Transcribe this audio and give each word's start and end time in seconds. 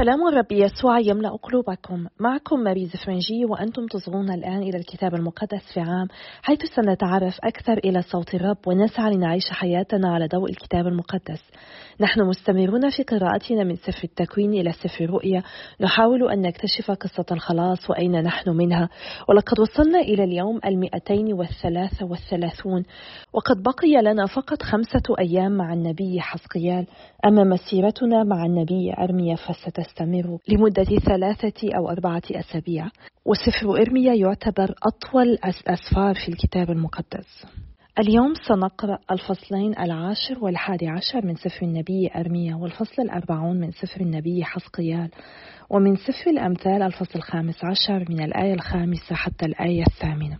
سلام 0.00 0.28
الرب 0.28 0.52
يسوع 0.52 0.98
يملأ 0.98 1.28
قلوبكم. 1.42 2.06
معكم 2.20 2.60
ماريز 2.60 2.96
فرنجي 3.06 3.44
وأنتم 3.44 3.86
تصغون 3.86 4.30
الآن 4.30 4.62
إلى 4.62 4.78
الكتاب 4.78 5.14
المقدس 5.14 5.72
في 5.74 5.80
عام. 5.80 6.08
حيث 6.42 6.58
سنتعرف 6.76 7.38
أكثر 7.44 7.78
إلى 7.78 8.02
صوت 8.02 8.34
الرب 8.34 8.56
ونسعى 8.66 9.14
لنعيش 9.14 9.50
حياتنا 9.50 10.14
على 10.14 10.26
ضوء 10.26 10.50
الكتاب 10.50 10.86
المقدس. 10.86 11.42
نحن 12.00 12.20
مستمرون 12.20 12.90
في 12.90 13.02
قراءتنا 13.02 13.64
من 13.64 13.76
سفر 13.76 14.04
التكوين 14.04 14.52
إلى 14.52 14.72
سفر 14.72 15.04
الرؤيا. 15.04 15.42
نحاول 15.80 16.30
أن 16.30 16.40
نكتشف 16.40 16.90
قصة 16.90 17.26
الخلاص 17.32 17.90
وأين 17.90 18.22
نحن 18.22 18.50
منها. 18.50 18.88
ولقد 19.28 19.60
وصلنا 19.60 20.00
إلى 20.00 20.24
اليوم 20.24 20.60
المئتين 20.64 21.32
والثلاثة 21.32 22.06
والثلاثون. 22.06 22.84
وقد 23.32 23.62
بقي 23.62 24.02
لنا 24.02 24.26
فقط 24.26 24.62
خمسة 24.62 25.14
أيام 25.18 25.52
مع 25.52 25.72
النبي 25.72 26.20
حسقيال 26.20 26.86
أما 27.26 27.44
مسيرتنا 27.44 28.24
مع 28.24 28.46
النبي 28.46 28.94
أرميا 28.98 29.36
فستستمر 29.90 30.38
لمدة 30.48 30.98
ثلاثة 30.98 31.76
أو 31.76 31.90
أربعة 31.90 32.22
أسابيع. 32.30 32.90
وسفر 33.24 33.82
إرميا 33.82 34.14
يعتبر 34.14 34.74
أطول 34.82 35.38
الأسفار 35.56 36.14
في 36.14 36.28
الكتاب 36.28 36.70
المقدس. 36.70 37.46
اليوم 37.98 38.34
سنقرأ 38.48 38.98
الفصلين 39.10 39.78
العاشر 39.78 40.44
والحادي 40.44 40.88
عشر 40.88 41.26
من 41.26 41.34
سفر 41.34 41.62
النبي 41.66 42.10
أرميا 42.16 42.54
والفصل 42.56 43.02
الأربعون 43.02 43.60
من 43.60 43.70
سفر 43.70 44.00
النبي 44.00 44.44
حسقيال 44.44 45.10
ومن 45.70 45.96
سفر 45.96 46.30
الأمثال 46.30 46.82
الفصل 46.82 47.18
الخامس 47.18 47.64
عشر 47.64 48.04
من 48.08 48.22
الآية 48.22 48.54
الخامسة 48.54 49.14
حتى 49.14 49.46
الآية 49.46 49.82
الثامنة. 49.86 50.38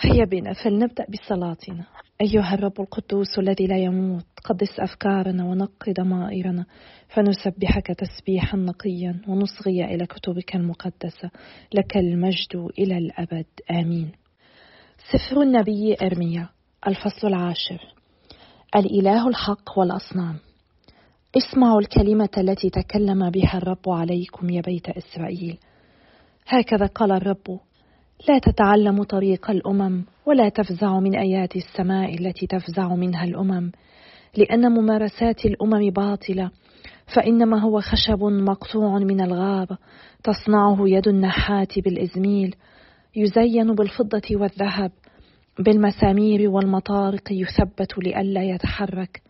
هيا 0.00 0.24
بنا 0.24 0.52
فلنبدأ 0.52 1.06
بصلاتنا. 1.08 1.84
أيها 2.20 2.54
الرب 2.54 2.80
القدوس 2.80 3.38
الذي 3.38 3.66
لا 3.66 3.76
يموت 3.76 4.24
قدس 4.44 4.80
أفكارنا 4.80 5.44
ونقي 5.44 5.92
ضمائرنا 5.92 6.66
فنسبحك 7.08 7.86
تسبيحا 7.86 8.56
نقيا 8.56 9.20
ونصغي 9.28 9.84
إلى 9.84 10.06
كتبك 10.06 10.56
المقدسة. 10.56 11.30
لك 11.74 11.96
المجد 11.96 12.70
إلى 12.78 12.98
الأبد. 12.98 13.46
آمين. 13.70 14.12
سفر 15.12 15.42
النبي 15.42 15.96
إرميا 16.02 16.48
الفصل 16.86 17.26
العاشر. 17.26 17.94
الإله 18.76 19.28
الحق 19.28 19.78
والأصنام. 19.78 20.36
اسمعوا 21.36 21.80
الكلمة 21.80 22.30
التي 22.38 22.70
تكلم 22.70 23.30
بها 23.30 23.58
الرب 23.58 23.88
عليكم 23.88 24.50
يا 24.50 24.60
بيت 24.60 24.88
إسرائيل. 24.88 25.58
هكذا 26.46 26.86
قال 26.86 27.12
الرب 27.12 27.60
لا 28.28 28.38
تتعلموا 28.38 29.04
طريق 29.04 29.50
الأمم 29.50 30.04
ولا 30.26 30.48
تفزعوا 30.48 31.00
من 31.00 31.14
آيات 31.14 31.56
السماء 31.56 32.14
التي 32.14 32.46
تفزع 32.46 32.94
منها 32.94 33.24
الأمم. 33.24 33.72
لأن 34.36 34.72
ممارسات 34.72 35.44
الأمم 35.44 35.90
باطلة 35.90 36.50
فإنما 37.14 37.60
هو 37.60 37.80
خشب 37.80 38.24
مقطوع 38.24 38.98
من 38.98 39.20
الغاب 39.20 39.68
تصنعه 40.24 40.78
يد 40.80 41.08
النحات 41.08 41.78
بالإزميل 41.78 42.54
يزين 43.16 43.74
بالفضة 43.74 44.22
والذهب 44.30 44.90
بالمسامير 45.58 46.50
والمطارق 46.50 47.32
يثبت 47.32 47.98
لئلا 47.98 48.42
يتحرك. 48.42 49.22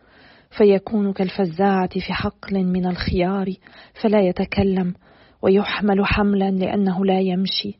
فيكون 0.57 1.13
كالفزاعة 1.13 1.89
في 1.89 2.13
حقل 2.13 2.63
من 2.63 2.85
الخيار 2.85 3.53
فلا 4.01 4.21
يتكلم 4.21 4.93
ويحمل 5.41 6.05
حملا 6.05 6.51
لأنه 6.51 7.05
لا 7.05 7.19
يمشي. 7.19 7.77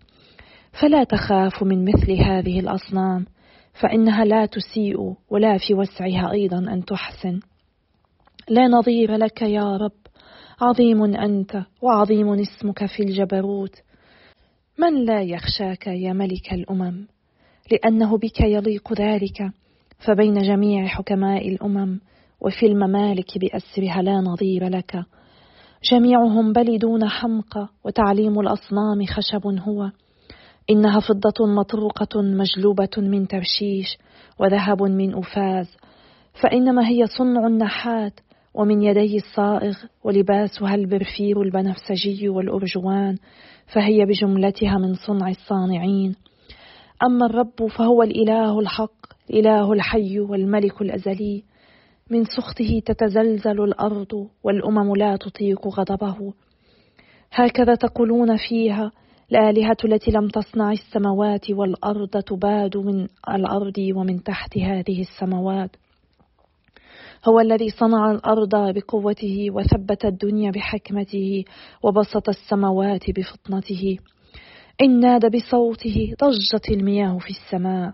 فلا 0.72 1.04
تخاف 1.04 1.64
من 1.64 1.86
مثل 1.86 2.12
هذه 2.12 2.60
الأصنام 2.60 3.26
فإنها 3.82 4.26
لا 4.26 4.46
تسيء 4.46 5.16
ولا 5.30 5.58
في 5.58 5.74
وسعها 5.74 6.32
أيضا 6.32 6.58
أن 6.58 6.86
تحسن. 6.86 7.40
لا 8.50 8.68
نظير 8.68 9.16
لك 9.16 9.42
يا 9.42 9.78
رب 9.78 9.92
عظيم 10.62 11.04
أنت 11.04 11.64
وعظيم 11.82 12.34
اسمك 12.34 12.86
في 12.86 13.04
الجبروت. 13.04 13.76
من 14.80 15.06
لا 15.06 15.22
يخشاك 15.22 15.88
يا 15.88 16.14
ملك 16.14 16.54
الأمم؟ 16.54 17.08
لأنه 17.72 18.18
بك 18.18 18.42
يليق 18.42 18.94
ذلك 18.94 19.52
فبين 20.06 20.34
جميع 20.34 20.88
حكماء 20.88 21.48
الأمم 21.48 22.00
وفي 22.42 22.66
الممالك 22.66 23.38
بأسرها 23.38 24.02
لا 24.02 24.22
نظير 24.22 24.68
لك. 24.68 25.06
جميعهم 25.92 26.54
بلدون 26.54 27.10
حمقى 27.10 27.68
وتعليم 27.86 28.40
الأصنام 28.40 29.06
خشب 29.06 29.48
هو. 29.48 29.92
إنها 30.70 31.00
فضة 31.00 31.46
مطروقة 31.46 32.22
مجلوبة 32.22 32.98
من 32.98 33.28
ترشيش 33.28 33.98
وذهب 34.40 34.84
من 34.84 35.16
أفاز 35.16 35.78
فإنما 36.42 36.88
هي 36.88 37.06
صنع 37.18 37.48
النحات 37.48 38.20
ومن 38.54 38.82
يديه 38.82 39.18
الصائغ 39.18 39.78
ولباسها 40.04 40.76
البرفير 40.76 41.42
البنفسجي 41.42 42.30
والأرجوان 42.30 43.18
فهي 43.74 44.06
بجملتها 44.06 44.78
من 44.78 44.94
صنع 44.94 45.30
الصانعين. 45.30 46.16
أما 47.04 47.26
الرب 47.26 47.68
فهو 47.78 48.04
الإله 48.04 48.60
الحق 48.60 49.06
الإله 49.30 49.74
الحي 49.74 50.20
والملك 50.20 50.82
الأزلي. 50.82 51.44
من 52.10 52.24
سخطه 52.24 52.82
تتزلزل 52.86 53.64
الأرض 53.64 54.28
والأمم 54.44 54.96
لا 54.96 55.16
تطيق 55.16 55.68
غضبه. 55.68 56.34
هكذا 57.32 57.76
تقولون 57.76 58.38
فيها 58.38 58.92
الآلهة 59.32 59.78
التي 59.86 60.12
لم 60.12 60.28
تصنع 60.28 60.72
السماوات 60.72 61.52
والأرض 61.52 62.10
تباد 62.10 62.78
من 62.78 63.08
الأرض 63.30 63.78
ومن 63.96 64.24
تحت 64.24 64.58
هذه 64.58 65.02
السماوات. 65.02 65.76
هو 67.28 67.40
الذي 67.40 67.70
صنع 67.70 68.12
الأرض 68.12 68.74
بقوته 68.76 69.48
وثبت 69.52 70.06
الدنيا 70.06 70.52
بحكمته 70.52 71.44
وبسط 71.84 72.30
السماوات 72.30 73.12
بفطنته. 73.12 73.98
إن 74.82 75.00
نادى 75.00 75.38
بصوته 75.38 76.14
ضجت 76.24 76.70
المياه 76.70 77.18
في 77.18 77.30
السماء 77.30 77.94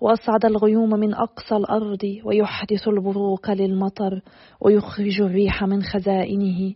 وأصعد 0.00 0.44
الغيوم 0.44 0.90
من 0.90 1.14
أقصى 1.14 1.56
الأرض 1.56 2.20
ويحدث 2.24 2.88
البروق 2.88 3.50
للمطر 3.50 4.20
ويخرج 4.60 5.20
الريح 5.20 5.64
من 5.64 5.82
خزائنه. 5.82 6.74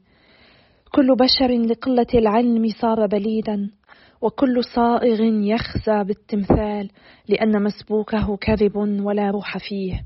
كل 0.95 1.17
بشر 1.17 1.49
لقلة 1.49 2.07
العلم 2.15 2.69
صار 2.81 3.07
بليدا 3.07 3.78
وكل 4.21 4.65
صائغ 4.75 5.21
يخزى 5.23 6.05
بالتمثال 6.05 6.91
لأن 7.29 7.63
مسبوكه 7.63 8.37
كذب 8.37 8.77
ولا 8.77 9.31
روح 9.31 9.59
فيه. 9.59 10.05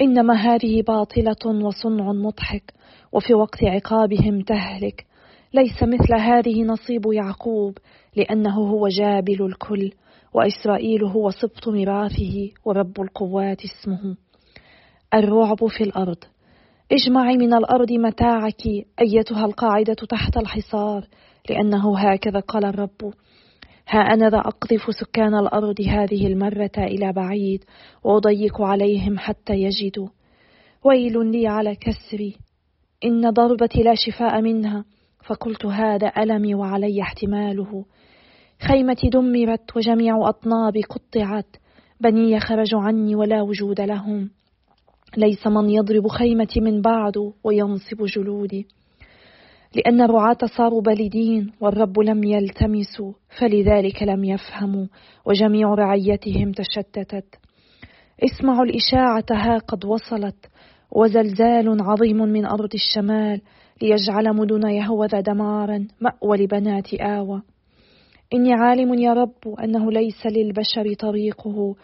إنما 0.00 0.34
هذه 0.34 0.82
باطلة 0.82 1.64
وصنع 1.66 2.12
مضحك 2.12 2.72
وفي 3.12 3.34
وقت 3.34 3.64
عقابهم 3.64 4.40
تهلك. 4.40 5.06
ليس 5.54 5.82
مثل 5.82 6.14
هذه 6.14 6.62
نصيب 6.62 7.02
يعقوب 7.12 7.78
لأنه 8.16 8.54
هو 8.54 8.88
جابل 8.88 9.46
الكل 9.46 9.90
وإسرائيل 10.34 11.04
هو 11.04 11.30
سبط 11.30 11.68
ميراثه 11.68 12.50
ورب 12.64 13.00
القوات 13.00 13.58
اسمه. 13.64 14.16
الرعب 15.14 15.66
في 15.66 15.84
الأرض. 15.84 16.24
اجمعي 16.92 17.36
من 17.36 17.54
الأرض 17.54 17.92
متاعك 17.92 18.66
أيتها 19.00 19.44
القاعدة 19.44 19.94
تحت 19.94 20.36
الحصار. 20.36 21.04
لأنه 21.50 21.98
هكذا 21.98 22.40
قال 22.40 22.64
الرب. 22.64 23.12
ها 23.88 24.00
أنا 24.00 24.30
ذا 24.30 24.38
أقذف 24.38 24.94
سكان 25.00 25.34
الأرض 25.34 25.80
هذه 25.80 26.26
المرة 26.26 26.70
إلى 26.78 27.12
بعيد 27.12 27.64
وأضيق 28.04 28.62
عليهم 28.62 29.18
حتى 29.18 29.54
يجدوا. 29.54 30.08
ويل 30.84 31.26
لي 31.32 31.46
على 31.46 31.76
كسري. 31.76 32.36
إن 33.04 33.30
ضربتي 33.30 33.82
لا 33.82 33.94
شفاء 33.94 34.40
منها. 34.40 34.84
فقلت 35.24 35.66
هذا 35.66 36.12
ألمي 36.18 36.54
وعلي 36.54 37.02
احتماله. 37.02 37.84
خيمتي 38.68 39.08
دمرت 39.08 39.76
وجميع 39.76 40.28
أطنابي 40.28 40.82
قطعت. 40.82 41.56
بني 42.00 42.40
خرجوا 42.40 42.80
عني 42.80 43.14
ولا 43.14 43.42
وجود 43.42 43.80
لهم. 43.80 44.30
ليس 45.16 45.46
من 45.46 45.70
يضرب 45.70 46.08
خيمتي 46.08 46.60
من 46.60 46.80
بعد 46.80 47.32
وينصب 47.44 48.04
جلودي. 48.04 48.66
لأن 49.74 50.00
الرعاة 50.00 50.38
صاروا 50.56 50.82
بلدين 50.82 51.52
والرب 51.60 51.98
لم 51.98 52.24
يلتمسوا 52.24 53.12
فلذلك 53.38 54.02
لم 54.02 54.24
يفهموا 54.24 54.86
وجميع 55.26 55.74
رعيتهم 55.74 56.52
تشتتت. 56.52 57.24
اسمعوا 58.24 58.64
الإشاعة 58.64 59.24
ها 59.30 59.58
قد 59.58 59.84
وصلت. 59.84 60.46
وزلزال 60.92 61.82
عظيم 61.82 62.16
من 62.16 62.46
أرض 62.46 62.70
الشمال 62.74 63.40
ليجعل 63.82 64.36
مدن 64.36 64.68
يهوذا 64.68 65.20
دمارا 65.20 65.86
مأوى 66.00 66.36
لبنات 66.36 66.94
آوى. 66.94 67.42
إني 68.34 68.52
عالم 68.52 68.94
يا 68.94 69.12
رب 69.12 69.54
أنه 69.64 69.92
ليس 69.92 70.26
للبشر 70.26 70.94
طريقه 70.94 71.74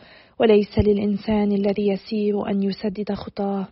وليس 0.40 0.78
للإنسان 0.78 1.52
الذي 1.52 1.88
يسير 1.88 2.50
أن 2.50 2.62
يسدد 2.62 3.12
خطاه. 3.12 3.68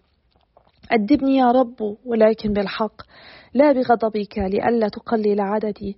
أدبني 0.93 1.37
يا 1.37 1.51
رب 1.51 1.97
ولكن 2.05 2.53
بالحق 2.53 3.03
لا 3.55 3.73
بغضبك 3.73 4.39
لئلا 4.39 4.89
تقلل 4.89 5.41
عددي 5.41 5.97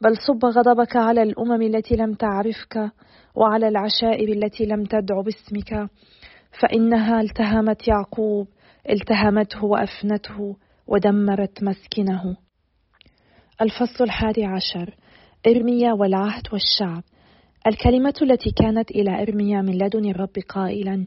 بل 0.00 0.16
صب 0.16 0.44
غضبك 0.44 0.96
على 0.96 1.22
الأمم 1.22 1.62
التي 1.62 1.96
لم 1.96 2.14
تعرفك 2.14 2.90
وعلى 3.34 3.68
العشائر 3.68 4.28
التي 4.28 4.64
لم 4.64 4.84
تدع 4.84 5.20
باسمك 5.20 5.90
فإنها 6.60 7.20
التهمت 7.20 7.88
يعقوب 7.88 8.48
التهمته 8.90 9.64
وأفنته 9.64 10.56
ودمرت 10.86 11.62
مسكنه. 11.62 12.36
الفصل 13.60 14.04
الحادي 14.04 14.44
عشر 14.44 14.94
إرميا 15.46 15.92
والعهد 15.92 16.42
والشعب. 16.52 17.02
الكلمة 17.66 18.14
التي 18.22 18.50
كانت 18.50 18.90
إلى 18.90 19.22
إرميا 19.22 19.62
من 19.62 19.78
لدن 19.78 20.10
الرب 20.10 20.38
قائلا 20.48 21.06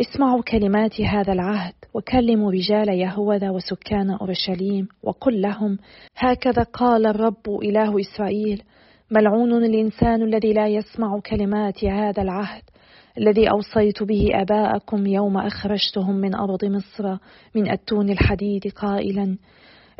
اسمعوا 0.00 0.42
كلمات 0.42 1.00
هذا 1.00 1.32
العهد 1.32 1.74
وكلموا 1.94 2.52
رجال 2.52 2.88
يهوذا 2.88 3.50
وسكان 3.50 4.10
أورشليم 4.10 4.88
وقل 5.02 5.40
لهم 5.40 5.78
هكذا 6.16 6.62
قال 6.62 7.06
الرب 7.06 7.60
إله 7.62 8.00
إسرائيل 8.00 8.62
ملعون 9.10 9.64
الإنسان 9.64 10.22
الذي 10.22 10.52
لا 10.52 10.66
يسمع 10.66 11.20
كلمات 11.20 11.84
هذا 11.84 12.22
العهد 12.22 12.62
الذي 13.18 13.50
أوصيت 13.50 14.02
به 14.02 14.28
آباءكم 14.32 15.06
يوم 15.06 15.36
أخرجتهم 15.36 16.14
من 16.14 16.34
أرض 16.34 16.64
مصر 16.64 17.16
من 17.54 17.70
أتون 17.70 18.10
الحديد 18.10 18.72
قائلا 18.76 19.36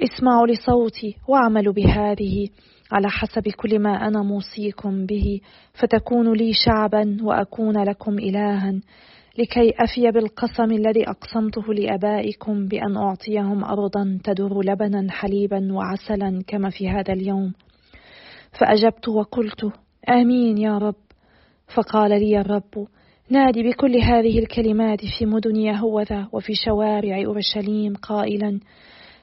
اسمعوا 0.02 0.46
لصوتي 0.46 1.16
واعملوا 1.28 1.72
بهذه 1.72 2.48
على 2.92 3.08
حسب 3.08 3.48
كل 3.48 3.78
ما 3.78 4.08
أنا 4.08 4.22
موصيكم 4.22 5.06
به 5.06 5.40
فتكونوا 5.72 6.34
لي 6.34 6.52
شعبا 6.52 7.16
وأكون 7.22 7.82
لكم 7.82 8.18
إلها. 8.18 8.80
لكي 9.38 9.74
أفي 9.78 10.10
بالقسم 10.10 10.72
الذي 10.72 11.10
أقسمته 11.10 11.74
لآبائكم 11.74 12.66
بأن 12.66 12.96
أعطيهم 12.96 13.64
أرضا 13.64 14.18
تدر 14.24 14.60
لبنا 14.60 15.10
حليبا 15.10 15.72
وعسلا 15.72 16.42
كما 16.46 16.70
في 16.70 16.88
هذا 16.88 17.12
اليوم. 17.12 17.52
فأجبت 18.60 19.08
وقلت 19.08 19.72
آمين 20.08 20.58
يا 20.58 20.78
رب. 20.78 20.94
فقال 21.74 22.10
لي 22.10 22.40
الرب 22.40 22.86
نادي 23.30 23.62
بكل 23.62 23.96
هذه 23.96 24.38
الكلمات 24.38 25.00
في 25.18 25.26
مدن 25.26 25.56
يهوذا 25.56 26.28
وفي 26.32 26.52
شوارع 26.54 27.24
أورشليم 27.26 27.94
قائلا 27.94 28.60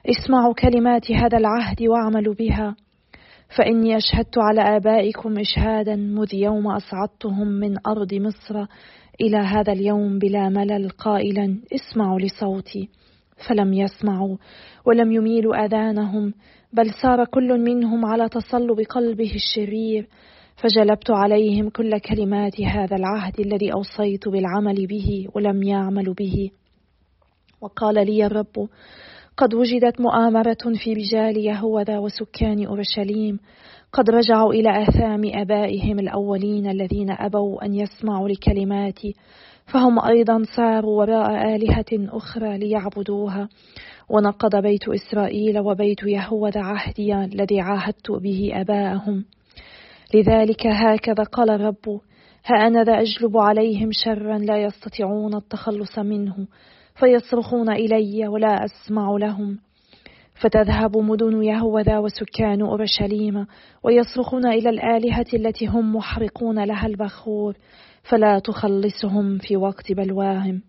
اسمعوا 0.09 0.53
كلمات 0.53 1.11
هذا 1.11 1.37
العهد 1.37 1.83
واعملوا 1.83 2.33
بها. 2.33 2.75
فإني 3.57 3.97
أشهدت 3.97 4.37
على 4.37 4.61
آبائكم 4.61 5.39
إشهادا 5.39 5.95
مذ 5.95 6.33
يوم 6.33 6.67
أصعدتهم 6.67 7.47
من 7.47 7.75
أرض 7.87 8.13
مصر 8.13 8.65
إلى 9.21 9.37
هذا 9.37 9.73
اليوم 9.73 10.19
بلا 10.19 10.49
ملل 10.49 10.89
قائلا 10.89 11.57
اسمعوا 11.73 12.19
لصوتي. 12.19 12.89
فلم 13.49 13.73
يسمعوا 13.73 14.37
ولم 14.85 15.11
يميلوا 15.11 15.65
آذانهم 15.65 16.33
بل 16.73 16.91
سار 17.01 17.25
كل 17.25 17.59
منهم 17.59 18.05
على 18.05 18.29
تصلب 18.29 18.81
قلبه 18.89 19.31
الشرير. 19.35 20.07
فجلبت 20.55 21.11
عليهم 21.11 21.69
كل 21.69 21.99
كلمات 21.99 22.61
هذا 22.61 22.95
العهد 22.95 23.39
الذي 23.39 23.73
أوصيت 23.73 24.29
بالعمل 24.29 24.87
به 24.87 25.27
ولم 25.35 25.63
يعملوا 25.63 26.13
به. 26.13 26.51
وقال 27.61 27.95
لي 28.05 28.25
الرب 28.25 28.69
قد 29.37 29.53
وجدت 29.53 30.01
مؤامرة 30.01 30.73
في 30.83 30.93
رجال 30.93 31.37
يهوذا 31.37 31.97
وسكان 31.97 32.65
أورشليم. 32.65 33.39
قد 33.93 34.09
رجعوا 34.09 34.53
إلى 34.53 34.83
آثام 34.83 35.21
آبائهم 35.25 35.99
الأولين 35.99 36.69
الذين 36.69 37.11
أبوا 37.11 37.65
أن 37.65 37.73
يسمعوا 37.73 38.29
لكلماتي 38.29 39.13
فهم 39.73 39.99
أيضا 39.99 40.43
ساروا 40.55 40.97
وراء 40.97 41.55
آلهة 41.55 42.17
أخرى 42.17 42.57
ليعبدوها. 42.57 43.49
ونقض 44.09 44.55
بيت 44.55 44.89
إسرائيل 44.89 45.59
وبيت 45.59 46.03
يهوذا 46.03 46.61
عهدي 46.61 47.15
الذي 47.15 47.59
عاهدت 47.59 48.11
به 48.11 48.51
آباءهم. 48.53 49.25
لذلك 50.13 50.67
هكذا 50.67 51.23
قال 51.23 51.49
الرب 51.49 51.99
ها 52.45 52.67
أنا 52.67 52.83
ذا 52.83 52.93
أجلب 52.93 53.37
عليهم 53.37 53.89
شرا 53.91 54.37
لا 54.37 54.63
يستطيعون 54.63 55.35
التخلص 55.35 55.99
منه. 55.99 56.47
فيصرخون 56.95 57.69
إلي 57.69 58.27
ولا 58.27 58.65
أسمع 58.65 59.17
لهم. 59.17 59.59
فتذهب 60.41 60.97
مدن 60.97 61.43
يهوذا 61.43 61.97
وسكان 61.97 62.61
أورشليم 62.61 63.45
ويصرخون 63.83 64.45
إلى 64.47 64.69
الآلهة 64.69 65.25
التي 65.33 65.67
هم 65.67 65.95
محرقون 65.95 66.63
لها 66.63 66.87
البخور 66.87 67.57
فلا 68.03 68.39
تخلصهم 68.39 69.37
في 69.37 69.57
وقت 69.57 69.91
بلواهم. 69.91 70.61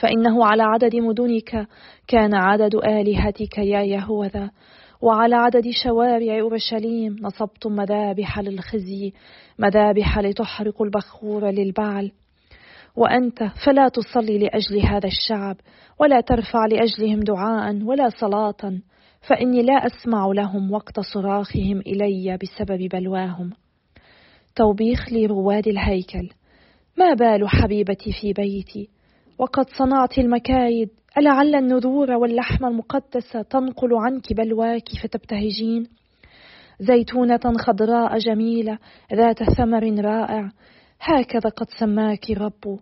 فإنه 0.00 0.44
على 0.44 0.62
عدد 0.62 0.96
مدنك 0.96 1.66
كان 2.08 2.34
عدد 2.34 2.74
آلهتك 2.74 3.58
يا 3.58 3.82
يهوذا 3.82 4.50
وعلى 5.02 5.36
عدد 5.36 5.64
شوارع 5.84 6.40
أورشليم 6.40 7.16
نصبتم 7.20 7.72
مذابح 7.72 8.38
للخزي 8.38 9.12
مذابح 9.58 10.18
لتحرق 10.18 10.82
البخور 10.82 11.50
للبعل. 11.50 12.12
وأنت 12.98 13.42
فلا 13.64 13.88
تصلي 13.88 14.38
لأجل 14.38 14.86
هذا 14.86 15.06
الشعب 15.06 15.56
ولا 16.00 16.20
ترفع 16.20 16.66
لأجلهم 16.66 17.20
دعاء 17.20 17.82
ولا 17.82 18.08
صلاة 18.08 18.80
فإني 19.28 19.62
لا 19.62 19.86
أسمع 19.86 20.26
لهم 20.26 20.72
وقت 20.72 21.00
صراخهم 21.00 21.80
إلي 21.80 22.38
بسبب 22.42 22.88
بلواهم. 22.88 23.50
توبيخ 24.56 25.12
لرواد 25.12 25.68
الهيكل. 25.68 26.28
ما 26.96 27.14
بال 27.14 27.48
حبيبتي 27.48 28.12
في 28.20 28.32
بيتي؟ 28.32 28.88
وقد 29.38 29.66
صنعت 29.78 30.18
المكايد. 30.18 30.88
ألعل 31.18 31.54
النذور 31.54 32.10
واللحم 32.10 32.64
المقدسة 32.64 33.42
تنقل 33.42 33.94
عنك 33.94 34.32
بلواك 34.32 34.88
فتبتهجين؟ 35.02 35.86
زيتونة 36.80 37.40
خضراء 37.58 38.18
جميلة 38.18 38.78
ذات 39.14 39.42
ثمر 39.42 40.04
رائع. 40.04 40.50
هكذا 41.00 41.50
قد 41.50 41.66
سماك 41.80 42.30
رب. 42.30 42.78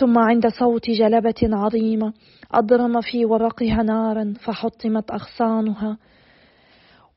ثم 0.00 0.18
عند 0.18 0.46
صوت 0.46 0.90
جلبة 0.90 1.40
عظيمة 1.42 2.12
أضرم 2.52 3.00
في 3.00 3.24
ورقها 3.24 3.82
نارا 3.82 4.34
فحطمت 4.44 5.10
أغصانها. 5.10 5.98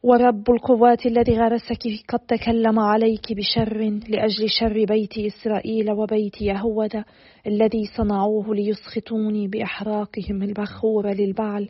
ورب 0.03 0.51
القوات 0.51 1.05
الذي 1.05 1.37
غرسك 1.37 1.83
قد 2.09 2.19
تكلم 2.19 2.79
عليك 2.79 3.33
بشر 3.33 3.79
لأجل 4.09 4.49
شر 4.59 4.85
بيت 4.85 5.17
إسرائيل 5.17 5.91
وبيت 5.91 6.41
يهوذا 6.41 7.05
الذي 7.47 7.85
صنعوه 7.97 8.55
ليسخطوني 8.55 9.47
بإحراقهم 9.47 10.43
البخور 10.43 11.09
للبعل. 11.09 11.69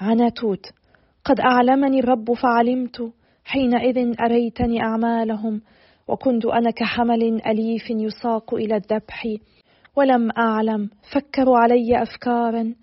عناتوت 0.00 0.66
قد 1.24 1.40
أعلمني 1.40 2.00
الرب 2.00 2.32
فعلمت. 2.32 3.12
حينئذ 3.44 4.14
أريتني 4.20 4.82
أعمالهم. 4.82 5.62
وكنت 6.08 6.46
أنا 6.46 6.70
كحمل 6.70 7.46
أليف 7.46 7.90
يساق 7.90 8.54
إلى 8.54 8.76
الذبح 8.76 9.26
ولم 9.96 10.30
أعلم 10.38 10.90
فكروا 11.12 11.58
علي 11.58 12.02
أفكارا 12.02 12.74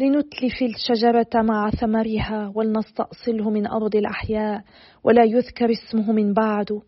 لنتلف 0.00 0.62
الشجرة 0.62 1.42
مع 1.42 1.70
ثمرها 1.70 2.52
ولنستأصله 2.54 3.50
من 3.50 3.66
أرض 3.66 3.96
الأحياء 3.96 4.62
ولا 5.04 5.24
يذكر 5.24 5.70
اسمه 5.70 6.12
من 6.12 6.32
بعد. 6.32 6.80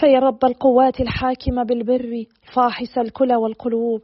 فيا 0.00 0.18
رب 0.18 0.44
القوات 0.44 1.00
الحاكمة 1.00 1.64
بالبر 1.64 2.24
فاحص 2.54 2.98
الكلى 2.98 3.36
والقلوب 3.36 4.02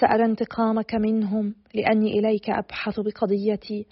سأرى 0.00 0.24
انتقامك 0.24 0.94
منهم 0.94 1.54
لأني 1.74 2.18
إليك 2.18 2.50
أبحث 2.50 3.00
بقضيتي. 3.00 3.86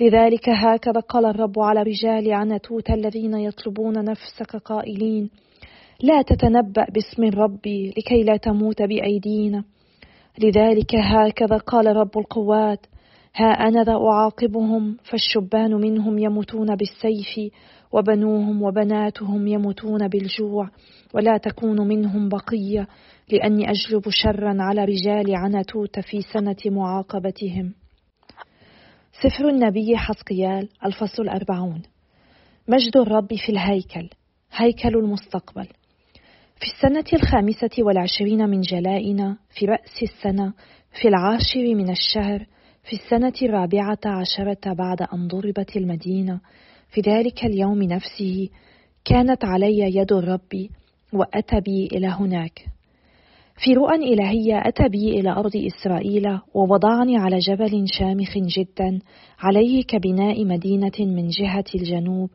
لذلك 0.00 0.48
هكذا 0.48 1.00
قال 1.00 1.24
الرب 1.24 1.58
على 1.58 1.82
رجال 1.82 2.32
عنتوت 2.32 2.90
الذين 2.90 3.34
يطلبون 3.34 4.04
نفسك 4.04 4.56
قائلين 4.56 5.30
لا 6.02 6.22
تتنبأ 6.22 6.86
باسم 6.94 7.24
الرب 7.24 7.66
لكي 7.66 8.22
لا 8.22 8.36
تموت 8.36 8.82
بأيدينا. 8.82 9.64
لذلك 10.38 10.94
هكذا 10.94 11.56
قال 11.56 11.96
رب 11.96 12.18
القوات 12.18 12.86
ها 13.34 13.46
أنا 13.46 13.84
ذا 13.84 13.92
أعاقبهم 13.92 14.96
فالشبان 15.10 15.74
منهم 15.74 16.18
يموتون 16.18 16.76
بالسيف 16.76 17.52
وبنوهم 17.92 18.62
وبناتهم 18.62 19.46
يموتون 19.46 20.08
بالجوع 20.08 20.68
ولا 21.14 21.36
تكون 21.36 21.88
منهم 21.88 22.28
بقية 22.28 22.88
لأني 23.32 23.70
أجلب 23.70 24.02
شرا 24.08 24.56
على 24.58 24.84
رجال 24.84 25.36
عنتوت 25.36 26.00
في 26.00 26.22
سنة 26.22 26.56
معاقبتهم. 26.66 27.74
سفر 29.22 29.48
النبي 29.48 29.96
حسقيال 29.96 30.68
الفصل 30.86 31.22
الأربعون. 31.22 31.82
مجد 32.68 32.96
الرب 32.96 33.28
في 33.46 33.52
الهيكل 33.52 34.08
هيكل 34.52 34.96
المستقبل. 34.96 35.68
في 36.62 36.68
السنة 36.68 37.04
الخامسة 37.12 37.70
والعشرين 37.78 38.48
من 38.48 38.60
جلائنا 38.60 39.36
في 39.50 39.66
رأس 39.66 40.02
السنة 40.02 40.52
في 41.00 41.08
العاشر 41.08 41.74
من 41.74 41.90
الشهر 41.90 42.46
في 42.84 42.92
السنة 42.92 43.32
الرابعة 43.42 43.98
عشرة 44.06 44.72
بعد 44.72 45.02
أن 45.02 45.28
ضربت 45.28 45.76
المدينة. 45.76 46.40
في 46.88 47.00
ذلك 47.00 47.44
اليوم 47.44 47.82
نفسه 47.82 48.48
كانت 49.04 49.44
علي 49.44 49.96
يد 49.96 50.12
الرب 50.12 50.68
وأتى 51.12 51.60
بي 51.60 51.86
إلى 51.92 52.06
هناك. 52.06 52.64
في 53.64 53.72
رؤى 53.72 54.14
إلهية 54.14 54.62
أتى 54.68 54.88
بي 54.88 55.20
إلى 55.20 55.30
أرض 55.30 55.56
إسرائيل 55.56 56.38
ووضعني 56.54 57.16
على 57.16 57.38
جبل 57.38 57.84
شامخ 57.98 58.38
جدا 58.38 58.98
عليه 59.38 59.82
كبناء 59.82 60.44
مدينة 60.44 60.98
من 61.00 61.28
جهة 61.28 61.64
الجنوب. 61.74 62.30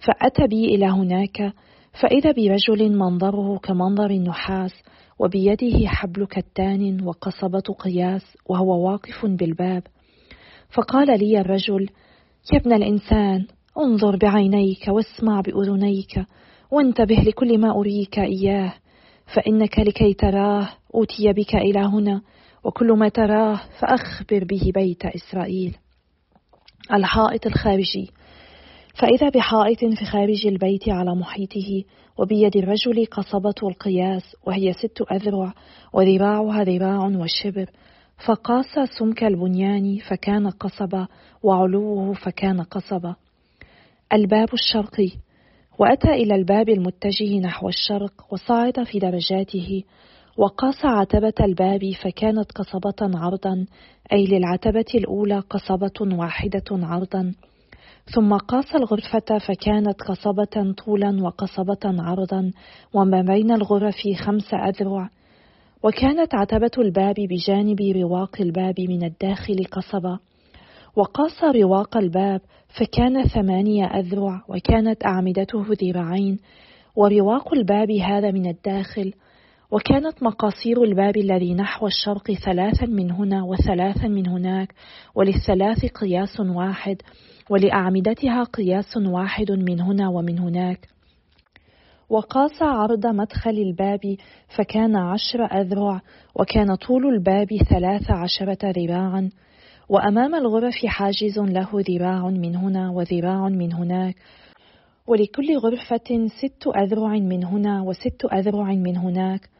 فأتى 0.00 0.46
بي 0.46 0.64
إلى 0.64 0.86
هناك 0.86 1.52
فإذا 2.00 2.32
برجل 2.32 2.98
منظره 2.98 3.58
كمنظر 3.58 4.10
النحاس 4.10 4.72
وبيده 5.18 5.88
حبل 5.88 6.26
كتان 6.26 7.02
وقصبة 7.02 7.74
قياس 7.78 8.36
وهو 8.46 8.90
واقف 8.90 9.26
بالباب. 9.26 9.82
فقال 10.70 11.18
لي 11.18 11.40
الرجل 11.40 11.88
يا 12.52 12.58
ابن 12.58 12.72
الإنسان 12.72 13.46
انظر 13.78 14.16
بعينيك 14.16 14.88
واسمع 14.88 15.40
بأذنيك 15.40 16.24
وانتبه 16.70 17.14
لكل 17.14 17.58
ما 17.58 17.70
أريك 17.70 18.18
إياه 18.18 18.72
فإنك 19.34 19.78
لكي 19.78 20.14
تراه 20.14 20.68
أوتي 20.94 21.32
بك 21.32 21.54
إلى 21.54 21.80
هنا 21.80 22.22
وكل 22.64 22.92
ما 22.92 23.08
تراه 23.08 23.60
فأخبر 23.78 24.44
به 24.44 24.72
بيت 24.74 25.04
إسرائيل. 25.04 25.76
الحائط 26.92 27.46
الخارجي 27.46 28.10
فإذا 28.98 29.28
بحائط 29.28 29.78
في 29.78 30.04
خارج 30.04 30.46
البيت 30.46 30.88
على 30.88 31.14
محيطه 31.14 31.84
وبيد 32.18 32.56
الرجل 32.56 33.06
قصبة 33.06 33.54
القياس 33.62 34.22
وهي 34.46 34.72
ست 34.72 35.02
أذرع 35.12 35.52
وذراعها 35.92 36.64
ذراع 36.64 37.06
وشبر 37.06 37.70
فقاس 38.26 38.88
سمك 38.98 39.24
البنيان 39.24 39.98
فكان 39.98 40.50
قصبة 40.50 41.08
وعلوه 41.42 42.12
فكان 42.12 42.60
قصبة 42.62 43.16
الباب 44.12 44.48
الشرقي. 44.54 45.10
وأتى 45.78 46.08
إلى 46.08 46.34
الباب 46.34 46.68
المتجه 46.68 47.38
نحو 47.40 47.68
الشرق 47.68 48.12
وصعد 48.30 48.82
في 48.82 48.98
درجاته 48.98 49.82
وقاس 50.36 50.84
عتبة 50.84 51.34
الباب 51.40 51.92
فكانت 52.02 52.52
قصبة 52.52 53.18
عرضا 53.18 53.66
أي 54.12 54.26
للعتبة 54.26 54.84
الأولى 54.94 55.38
قصبة 55.38 56.16
واحدة 56.16 56.64
عرضا. 56.70 57.32
ثم 58.14 58.36
قاس 58.36 58.74
الغرفة 58.74 59.38
فكانت 59.38 60.02
قصبة 60.02 60.74
طولا 60.84 61.22
وقصبة 61.22 61.78
عرضا 61.84 62.52
وما 62.94 63.22
بين 63.22 63.52
الغرف 63.52 63.96
خمس 64.16 64.54
أذرع. 64.54 65.10
وكانت 65.82 66.34
عتبة 66.34 66.70
الباب 66.78 67.14
بجانب 67.18 67.80
رواق 67.80 68.40
الباب 68.40 68.74
من 68.80 69.04
الداخل 69.04 69.64
قصبة. 69.72 70.18
وقاس 70.96 71.44
رواق 71.44 71.96
الباب 71.96 72.40
فكان 72.78 73.24
ثمانية 73.24 73.84
أذرع 73.84 74.42
وكانت 74.48 75.06
أعمدته 75.06 75.64
ذراعين. 75.82 76.38
ورواق 76.96 77.54
الباب 77.54 77.90
هذا 77.90 78.30
من 78.30 78.46
الداخل 78.46 79.12
وكانت 79.70 80.22
مقاصير 80.22 80.82
الباب 80.82 81.16
الذي 81.16 81.54
نحو 81.54 81.86
الشرق 81.86 82.32
ثلاثا 82.32 82.86
من 82.86 83.10
هنا 83.10 83.44
وثلاثا 83.44 84.08
من 84.08 84.28
هناك 84.28 84.74
وللثلاث 85.14 85.84
قياس 85.86 86.40
واحد 86.40 86.96
ولأعمدتها 87.50 88.42
قياس 88.44 88.96
واحد 88.96 89.50
من 89.50 89.80
هنا 89.80 90.08
ومن 90.08 90.38
هناك. 90.38 90.88
وقاس 92.10 92.62
عرض 92.62 93.06
مدخل 93.06 93.50
الباب 93.50 94.16
فكان 94.56 94.96
عشر 94.96 95.44
أذرع 95.44 96.00
وكان 96.34 96.74
طول 96.74 97.06
الباب 97.06 97.48
ثلاث 97.70 98.10
عشرة 98.10 98.70
ذراعا. 98.70 99.30
وأمام 99.88 100.34
الغرف 100.34 100.86
حاجز 100.86 101.38
له 101.38 101.68
ذراع 101.74 102.28
من 102.28 102.56
هنا 102.56 102.90
وذراع 102.90 103.48
من 103.48 103.72
هناك. 103.72 104.16
ولكل 105.06 105.58
غرفة 105.58 106.28
ست 106.40 106.66
أذرع 106.76 107.12
من 107.12 107.44
هنا 107.44 107.82
وست 107.82 108.24
أذرع 108.32 108.72
من 108.72 108.96
هناك. 108.96 109.55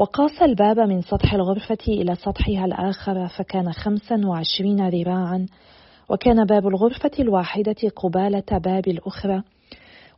وقاس 0.00 0.42
الباب 0.42 0.78
من 0.80 1.02
سطح 1.02 1.34
الغرفة 1.34 1.78
إلى 1.88 2.14
سطحها 2.14 2.64
الآخر 2.64 3.28
فكان 3.28 3.72
خمسا 3.72 4.20
وعشرين 4.26 4.88
ذراعا 4.88 5.46
وكان 6.08 6.44
باب 6.44 6.68
الغرفة 6.68 7.10
الواحدة 7.18 7.76
قبالة 7.96 8.58
باب 8.64 8.88
الأخرى. 8.88 9.42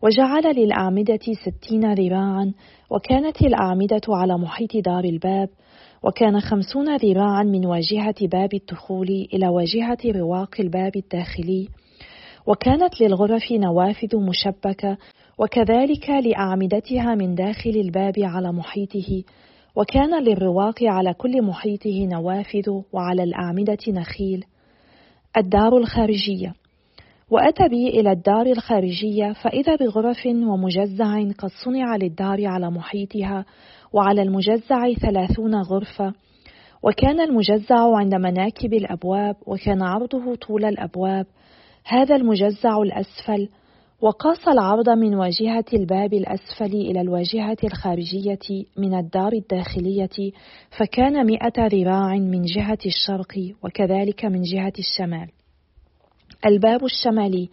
وجعل 0.03 0.57
للأعمدة 0.57 1.21
ستين 1.45 1.95
ذراعا 1.95 2.53
وكانت 2.91 3.43
الأعمدة 3.43 4.01
على 4.09 4.39
محيط 4.39 4.77
دار 4.77 5.05
الباب 5.05 5.49
وكان 6.03 6.41
خمسون 6.41 6.97
ذراعا 6.97 7.43
من 7.43 7.67
واجهة 7.67 8.15
باب 8.23 8.55
الدخول 8.55 9.09
إلى 9.35 9.49
واجهة 9.49 9.99
رواق 10.07 10.61
الباب 10.61 10.97
الداخلي. 10.97 11.69
وكانت 12.47 13.01
للغرف 13.01 13.53
نوافذ 13.53 14.17
مشبكة 14.17 14.97
وكذلك 15.39 16.11
لأعمدتها 16.11 17.15
من 17.15 17.35
داخل 17.35 17.71
الباب 17.71 18.15
على 18.19 18.53
محيطه. 18.53 19.23
وكان 19.77 20.23
للرواق 20.23 20.83
على 20.83 21.15
كل 21.15 21.43
محيطه 21.43 22.07
نوافذ 22.13 22.81
وعلى 22.93 23.23
الأعمدة 23.23 23.79
نخيل. 23.89 24.45
الدار 25.37 25.77
الخارجية. 25.77 26.55
وأتى 27.31 27.69
بي 27.69 27.89
إلى 27.89 28.13
الدار 28.13 28.47
الخارجية 28.47 29.33
فإذا 29.33 29.77
بغرف 29.77 30.27
ومجزع 30.27 31.23
قد 31.39 31.51
صنع 31.65 31.97
للدار 31.97 32.47
على 32.47 32.71
محيطها 32.71 33.45
وعلى 33.93 34.23
المجزع 34.23 34.93
ثلاثون 34.93 35.55
غرفة. 35.55 36.13
وكان 36.83 37.21
المجزع 37.21 37.97
عند 37.97 38.15
مناكب 38.15 38.73
الأبواب 38.75 39.37
وكان 39.47 39.83
عرضه 39.83 40.35
طول 40.35 40.65
الأبواب. 40.65 41.27
هذا 41.85 42.17
المجزع 42.17 42.83
الأسفل 42.83 43.49
وقاس 44.03 44.49
العرض 44.49 44.89
من 44.91 45.15
واجهة 45.15 45.65
الباب 45.73 46.13
الأسفل 46.15 46.75
إلى 46.75 47.01
الواجهة 47.01 47.57
الخارجية 47.65 48.65
من 48.79 48.95
الدار 48.95 49.33
الداخلية 49.33 50.33
فكان 50.79 51.27
مئة 51.27 51.67
ذراع 51.67 52.15
من 52.15 52.43
جهة 52.43 52.79
الشرق 52.87 53.55
وكذلك 53.65 54.25
من 54.25 54.43
جهة 54.43 54.73
الشمال. 54.79 55.29
الباب 56.47 56.85
الشمالي. 56.85 57.49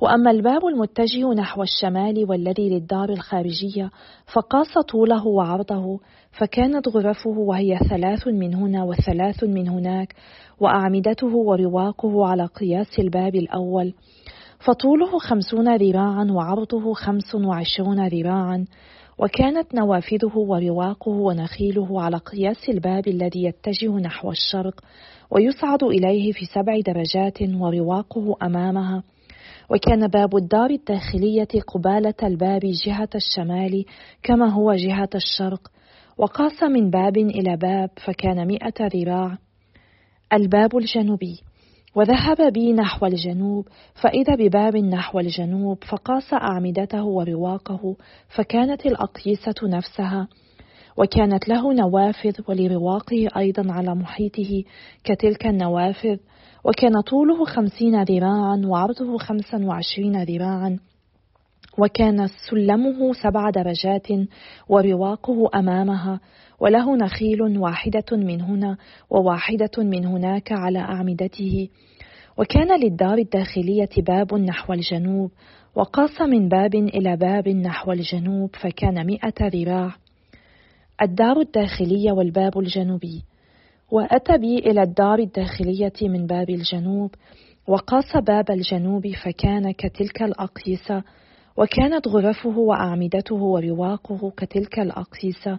وأما 0.00 0.30
الباب 0.30 0.66
المتجه 0.66 1.34
نحو 1.34 1.62
الشمال 1.62 2.30
والذي 2.30 2.68
للدار 2.68 3.10
الخارجية 3.10 3.90
فقاس 4.34 4.78
طوله 4.92 5.26
وعرضه 5.26 6.00
فكانت 6.32 6.88
غرفه 6.88 7.38
وهي 7.38 7.78
ثلاث 7.78 8.28
من 8.28 8.54
هنا 8.54 8.84
وثلاث 8.84 9.44
من 9.44 9.68
هناك 9.68 10.14
وأعمدته 10.60 11.36
ورواقه 11.36 12.26
على 12.26 12.46
قياس 12.46 12.98
الباب 12.98 13.34
الأول. 13.34 13.94
فطوله 14.64 15.18
خمسون 15.18 15.76
ذراعا 15.76 16.26
وعرضه 16.30 16.94
خمس 16.94 17.34
وعشرون 17.34 18.08
ذراعا 18.08 18.64
وكانت 19.18 19.74
نوافذه 19.74 20.36
ورواقه 20.36 21.10
ونخيله 21.10 22.02
على 22.02 22.16
قياس 22.16 22.68
الباب 22.68 23.08
الذي 23.08 23.44
يتجه 23.44 23.98
نحو 23.98 24.30
الشرق 24.30 24.80
ويصعد 25.30 25.82
إليه 25.82 26.32
في 26.32 26.44
سبع 26.44 26.80
درجات 26.86 27.42
ورواقه 27.42 28.36
أمامها. 28.42 29.02
وكان 29.70 30.08
باب 30.08 30.36
الدار 30.36 30.70
الداخلية 30.70 31.48
قبالة 31.68 32.14
الباب 32.22 32.60
جهة 32.86 33.08
الشمال 33.14 33.84
كما 34.22 34.50
هو 34.50 34.72
جهة 34.72 35.10
الشرق 35.14 35.70
وقاس 36.18 36.62
من 36.62 36.90
باب 36.90 37.16
إلى 37.16 37.56
باب 37.56 37.90
فكان 38.06 38.46
مئة 38.46 38.88
ذراع 38.94 39.38
الباب 40.32 40.76
الجنوبي. 40.76 41.40
وذهب 41.94 42.52
بي 42.52 42.72
نحو 42.72 43.06
الجنوب 43.06 43.68
فإذا 44.02 44.34
بباب 44.34 44.76
نحو 44.76 45.20
الجنوب 45.20 45.84
فقاس 45.84 46.32
أعمدته 46.32 47.04
ورواقه 47.04 47.96
فكانت 48.28 48.86
الأقيسة 48.86 49.54
نفسها 49.62 50.28
وكانت 50.96 51.48
له 51.48 51.72
نوافذ 51.72 52.40
ولرواقه 52.48 53.28
أيضا 53.36 53.72
على 53.72 53.94
محيطه 53.94 54.64
كتلك 55.04 55.46
النوافذ 55.46 56.16
وكان 56.64 57.00
طوله 57.00 57.44
خمسين 57.44 58.02
ذراعا 58.02 58.62
وعرضه 58.66 59.18
خمسا 59.18 59.64
وعشرين 59.64 60.22
ذراعا. 60.22 60.78
وكان 61.78 62.26
سلمه 62.50 63.12
سبع 63.12 63.50
درجات 63.50 64.06
ورواقه 64.68 65.50
أمامها 65.54 66.20
وله 66.60 66.96
نخيل 66.96 67.42
واحدة 67.58 68.16
من 68.16 68.40
هنا 68.40 68.76
وواحدة 69.10 69.70
من 69.78 70.06
هناك 70.06 70.52
على 70.52 70.78
أعمدته. 70.78 71.68
وكان 72.38 72.80
للدار 72.80 73.18
الداخلية 73.18 73.88
باب 73.98 74.34
نحو 74.34 74.72
الجنوب 74.72 75.30
وقاس 75.74 76.20
من 76.20 76.48
باب 76.48 76.74
إلى 76.74 77.16
باب 77.16 77.48
نحو 77.48 77.92
الجنوب 77.92 78.50
فكان 78.60 79.06
مئة 79.06 79.48
ذراع. 79.48 79.94
الدار 81.02 81.40
الداخلية 81.40 82.12
والباب 82.12 82.58
الجنوبي. 82.58 83.22
وأتى 83.90 84.38
بي 84.38 84.58
إلى 84.58 84.82
الدار 84.82 85.18
الداخلية 85.18 85.92
من 86.02 86.26
باب 86.26 86.50
الجنوب 86.50 87.10
وقاس 87.68 88.16
باب 88.16 88.50
الجنوب 88.50 89.06
فكان 89.24 89.72
كتلك 89.72 90.22
الأقيسة 90.22 91.02
وكانت 91.56 92.08
غرفه 92.08 92.58
وأعمدته 92.58 93.34
ورواقه 93.34 94.32
كتلك 94.36 94.78
الأقيسة 94.78 95.58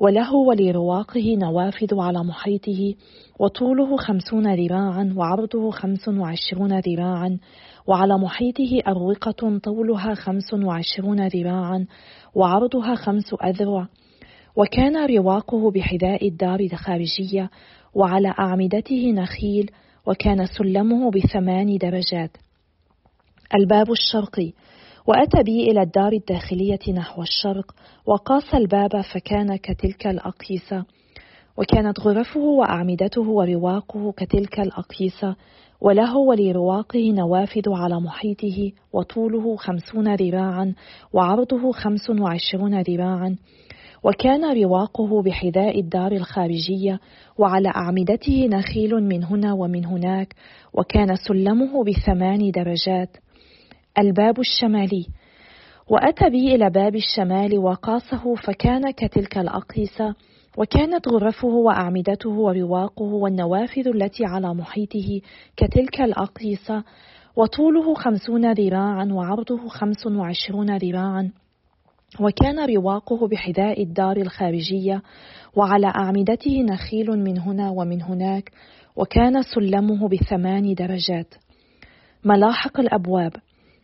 وله 0.00 0.34
ولرواقه 0.34 1.36
نوافذ 1.38 2.00
على 2.00 2.24
محيطه 2.24 2.94
وطوله 3.38 3.96
خمسون 3.96 4.54
ذراعا 4.54 5.14
وعرضه 5.16 5.70
خمس 5.70 6.08
وعشرون 6.08 6.78
ذراعا 6.78 7.38
وعلى 7.86 8.18
محيطه 8.18 8.80
أروقة 8.88 9.58
طولها 9.58 10.14
خمس 10.14 10.54
وعشرون 10.54 11.26
ذراعا 11.26 11.86
وعرضها 12.34 12.94
خمس 12.94 13.34
أذرع. 13.44 13.88
وكان 14.56 15.16
رواقه 15.16 15.70
بحذاء 15.70 16.28
الدار 16.28 16.60
الخارجية 16.60 17.50
وعلى 17.94 18.34
أعمدته 18.38 19.12
نخيل 19.12 19.70
وكان 20.06 20.46
سلمه 20.46 21.10
بثمان 21.10 21.76
درجات. 21.76 22.30
الباب 23.54 23.90
الشرقي. 23.90 24.52
وأتى 25.06 25.42
بي 25.42 25.70
إلى 25.70 25.82
الدار 25.82 26.12
الداخلية 26.12 26.92
نحو 26.94 27.22
الشرق 27.22 27.74
وقاس 28.06 28.54
الباب 28.54 29.00
فكان 29.14 29.56
كتلك 29.56 30.06
الأقيسة 30.06 30.84
وكانت 31.56 32.00
غرفه 32.00 32.40
وأعمدته 32.40 33.22
ورواقه 33.22 34.12
كتلك 34.12 34.60
الأقيسة 34.60 35.36
وله 35.80 36.16
ولرواقه 36.16 37.12
نوافذ 37.12 37.62
على 37.68 38.00
محيطه 38.00 38.72
وطوله 38.92 39.56
خمسون 39.56 40.14
ذراعا 40.14 40.74
وعرضه 41.12 41.72
خمس 41.72 42.10
وعشرون 42.10 42.80
ذراعا. 42.80 43.36
وكان 44.04 44.62
رواقه 44.62 45.22
بحذاء 45.22 45.80
الدار 45.80 46.12
الخارجية 46.12 47.00
وعلى 47.38 47.68
أعمدته 47.68 48.46
نخيل 48.46 48.94
من 48.94 49.24
هنا 49.24 49.52
ومن 49.52 49.84
هناك. 49.84 50.34
وكان 50.74 51.16
سلمه 51.16 51.84
بثمان 51.84 52.50
درجات. 52.50 53.16
الباب 53.98 54.40
الشمالي. 54.40 55.06
وأتى 55.88 56.30
بي 56.30 56.54
إلى 56.54 56.70
باب 56.70 56.96
الشمال 56.96 57.58
وقاسه 57.58 58.34
فكان 58.34 58.90
كتلك 58.90 59.38
الأقيسة 59.38 60.14
وكانت 60.56 61.08
غرفه 61.08 61.48
وأعمدته 61.48 62.30
ورواقه 62.30 63.04
والنوافذ 63.04 63.88
التي 63.88 64.24
على 64.24 64.54
محيطه 64.54 65.20
كتلك 65.56 66.00
الأقيسة 66.00 66.84
وطوله 67.36 67.94
خمسون 67.94 68.52
ذراعا 68.52 69.08
وعرضه 69.12 69.68
خمس 69.68 70.06
وعشرون 70.06 70.76
ذراعا. 70.76 71.30
وكان 72.20 72.76
رواقه 72.76 73.28
بحذاء 73.28 73.82
الدار 73.82 74.16
الخارجية 74.16 75.02
وعلى 75.56 75.86
أعمدته 75.86 76.62
نخيل 76.62 77.10
من 77.10 77.38
هنا 77.38 77.70
ومن 77.70 78.02
هناك 78.02 78.50
وكان 78.96 79.42
سلمه 79.42 80.08
بثمان 80.08 80.74
درجات. 80.74 81.34
ملاحق 82.24 82.80
الأبواب. 82.80 83.32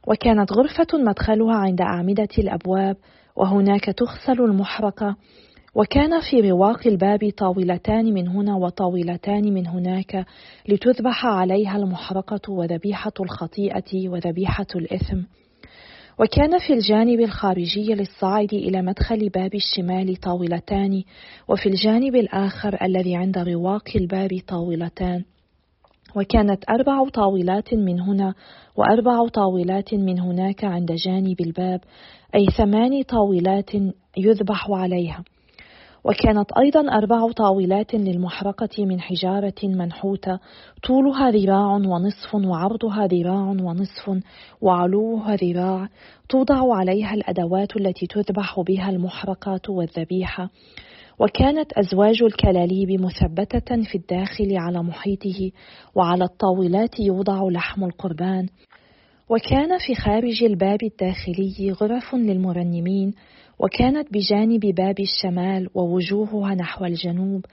وكانت 0.07 0.53
غرفة 0.53 0.87
مدخلها 0.95 1.55
عند 1.55 1.81
أعمدة 1.81 2.29
الأبواب 2.39 2.97
وهناك 3.37 3.85
تغسل 3.85 4.45
المحرقة 4.45 5.17
وكان 5.75 6.21
في 6.21 6.51
رواق 6.51 6.87
الباب 6.87 7.31
طاولتان 7.39 8.15
من 8.15 8.29
هنا 8.29 8.57
وطاولتان 8.57 9.55
من 9.55 9.67
هناك 9.67 10.27
لتذبح 10.69 11.27
عليها 11.27 11.77
المحرقة 11.77 12.53
وذبيحة 12.53 13.13
الخطيئة 13.21 14.09
وذبيحة 14.09 14.67
الإثم. 14.77 15.19
وكان 16.19 16.59
في 16.67 16.73
الجانب 16.73 17.21
الخارجي 17.21 17.95
للصاعد 17.95 18.53
إلى 18.53 18.83
مدخل 18.83 19.29
باب 19.29 19.55
الشمال 19.55 20.17
طاولتان 20.17 21.03
وفي 21.49 21.69
الجانب 21.69 22.17
الآخر 22.17 22.79
الذي 22.83 23.17
عند 23.17 23.39
رواق 23.39 23.89
الباب 23.97 24.31
طاولتان. 24.49 25.25
وكانت 26.17 26.65
أربع 26.71 27.09
طاولات 27.09 27.75
من 27.75 28.01
هنا 28.01 28.35
وأربع 28.77 29.29
طاولات 29.29 29.95
من 29.95 30.21
هناك 30.21 30.65
عند 30.65 30.93
جانب 30.93 31.41
الباب 31.41 31.81
أي 32.35 32.47
ثمان 32.47 33.03
طاولات 33.03 33.71
يذبح 34.17 34.71
عليها. 34.71 35.25
وكانت 36.05 36.53
أيضا 36.53 36.81
أربع 36.81 37.33
طاولات 37.33 37.95
للمحرقة 37.95 38.85
من 38.85 39.01
حجارة 39.01 39.55
منحوتة 39.65 40.39
طولها 40.89 41.31
ذراع 41.31 41.73
ونصف 41.75 42.35
وعرضها 42.35 43.07
ذراع 43.07 43.49
ونصف 43.49 44.23
وعلوها 44.61 45.37
ذراع 45.37 45.89
توضع 46.29 46.75
عليها 46.77 47.15
الأدوات 47.15 47.77
التي 47.77 48.07
تذبح 48.07 48.61
بها 48.61 48.91
المحرقات 48.91 49.71
والذبيحة. 49.71 50.51
وكانت 51.19 51.73
أزواج 51.73 52.23
الكلاليب 52.23 53.01
مثبتة 53.01 53.83
في 53.83 53.95
الداخل 53.95 54.57
على 54.57 54.83
محيطه 54.83 55.51
وعلى 55.95 56.25
الطاولات 56.25 57.01
يوضع 57.01 57.49
لحم 57.51 57.85
القربان. 57.85 58.49
وكان 59.29 59.79
في 59.87 59.95
خارج 59.95 60.45
الباب 60.45 60.83
الداخلي 60.83 61.73
غرف 61.73 62.15
للمرنمين 62.15 63.15
وكانت 63.59 64.09
بجانب 64.13 64.61
باب 64.61 65.01
الشمال 65.01 65.69
ووجوهها 65.75 66.55
نحو 66.55 66.85
الجنوب. 66.85 67.45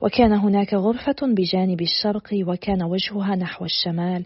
وكان 0.00 0.32
هناك 0.32 0.74
غرفة 0.74 1.16
بجانب 1.22 1.80
الشرق 1.80 2.28
وكان 2.48 2.82
وجهها 2.82 3.36
نحو 3.36 3.64
الشمال. 3.64 4.24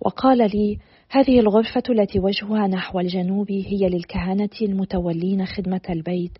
وقال 0.00 0.38
لي 0.38 0.78
هذه 1.10 1.40
الغرفة 1.40 1.82
التي 1.90 2.20
وجهها 2.20 2.66
نحو 2.66 3.00
الجنوب 3.00 3.50
هي 3.50 3.88
للكهنة 3.88 4.48
المتولين 4.62 5.46
خدمة 5.46 5.80
البيت. 5.90 6.38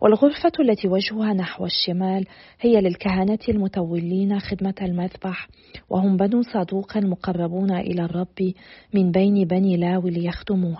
والغرفة 0.00 0.52
التي 0.60 0.88
وجهها 0.88 1.32
نحو 1.32 1.66
الشمال 1.66 2.26
هي 2.60 2.80
للكهنة 2.80 3.38
المتولين 3.48 4.40
خدمة 4.40 4.74
المذبح 4.82 5.48
وهم 5.90 6.16
بنو 6.16 6.42
صدوق 6.42 6.96
المقربون 6.96 7.70
إلى 7.70 8.04
الرب 8.04 8.52
من 8.94 9.10
بين 9.10 9.44
بني 9.44 9.76
لاوي 9.76 10.10
ليخدموه 10.10 10.78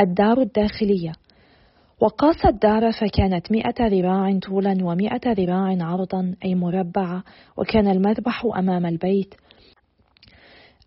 الدار 0.00 0.40
الداخلية. 0.40 1.12
وقاس 2.00 2.46
الدار 2.46 2.92
فكانت 2.92 3.52
مئة 3.52 3.86
ذراع 3.88 4.38
طولا 4.38 4.78
ومئة 4.82 5.32
ذراع 5.32 5.76
عرضا 5.80 6.34
أي 6.44 6.54
مربعة 6.54 7.24
وكان 7.56 7.88
المذبح 7.88 8.44
أمام 8.56 8.86
البيت. 8.86 9.34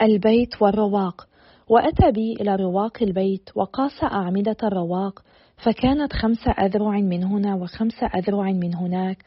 البيت 0.02 0.62
والرواق. 0.62 1.28
وأتى 1.70 2.12
بي 2.12 2.34
إلى 2.42 2.56
رواق 2.56 3.04
البيت 3.04 3.50
وقاس 3.56 4.04
أعمدة 4.04 4.58
الرواق 4.64 5.24
فكانت 5.58 6.14
خمس 6.14 6.48
أذرع 6.60 7.00
من 7.00 7.24
هنا 7.24 7.56
وخمس 7.56 8.04
أذرع 8.16 8.52
من 8.52 8.76
هناك 8.76 9.18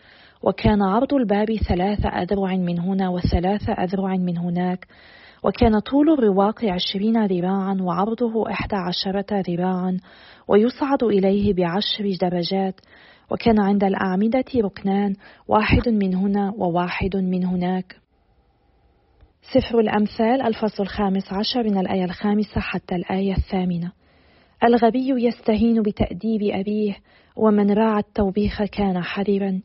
وكان 0.43 0.83
عرض 0.83 1.15
الباب 1.15 1.57
ثلاث 1.69 2.07
أذرع 2.07 2.57
من 2.57 2.79
هنا 2.79 3.09
وثلاث 3.09 3.69
أذرع 3.69 4.17
من 4.17 4.39
هناك 4.39 4.87
وكان 5.43 5.79
طول 5.79 6.11
الرواق 6.11 6.65
عشرين 6.65 7.27
ذراعا 7.27 7.79
وعرضه 7.81 8.51
إحدى 8.51 8.77
عشرة 8.77 9.43
ذراعا 9.49 9.99
ويصعد 10.49 11.03
إليه 11.03 11.55
بعشر 11.55 12.17
درجات 12.21 12.81
وكان 13.31 13.61
عند 13.61 13.85
الأعمدة 13.85 14.45
ركنان 14.57 15.15
واحد 15.49 15.89
من 15.89 16.15
هنا 16.15 16.53
وواحد 16.57 17.17
من 17.17 17.45
هناك. 17.45 17.97
سفر 19.55 19.81
الأمثال 19.81 20.43
الفصل 20.43 20.83
الخامس 20.83 21.33
عشر 21.33 21.63
من 21.63 21.79
الآية 21.79 22.05
الخامسة 22.05 22.61
حتى 22.61 22.95
الآية 22.95 23.33
الثامنة. 23.37 23.98
الغبي 24.65 25.27
يستهين 25.27 25.83
بتأديب 25.83 26.43
أبيه 26.43 26.97
ومن 27.37 27.71
راعى 27.71 27.99
التوبيخ 27.99 28.63
كان 28.63 29.03
حذرا 29.03 29.61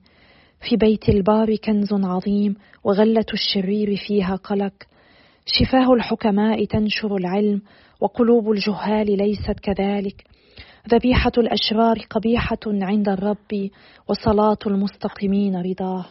في 0.70 0.76
بيت 0.76 1.10
البار 1.10 1.56
كنز 1.56 1.94
عظيم 1.94 2.56
وغلة 2.84 3.26
الشرير 3.34 3.96
فيها 4.08 4.36
قلق. 4.36 4.74
شفاه 5.46 5.94
الحكماء 5.94 6.66
تنشر 6.66 7.16
العلم 7.16 7.62
وقلوب 8.02 8.52
الجهال 8.52 9.18
ليست 9.18 9.60
كذلك. 9.64 10.24
ذبيحة 10.90 11.32
الأشرار 11.38 11.98
قبيحة 12.10 12.60
عند 12.66 13.10
الرب 13.10 13.70
وصلاة 14.10 14.58
المستقيمين 14.68 15.56
رضاه. 15.56 16.06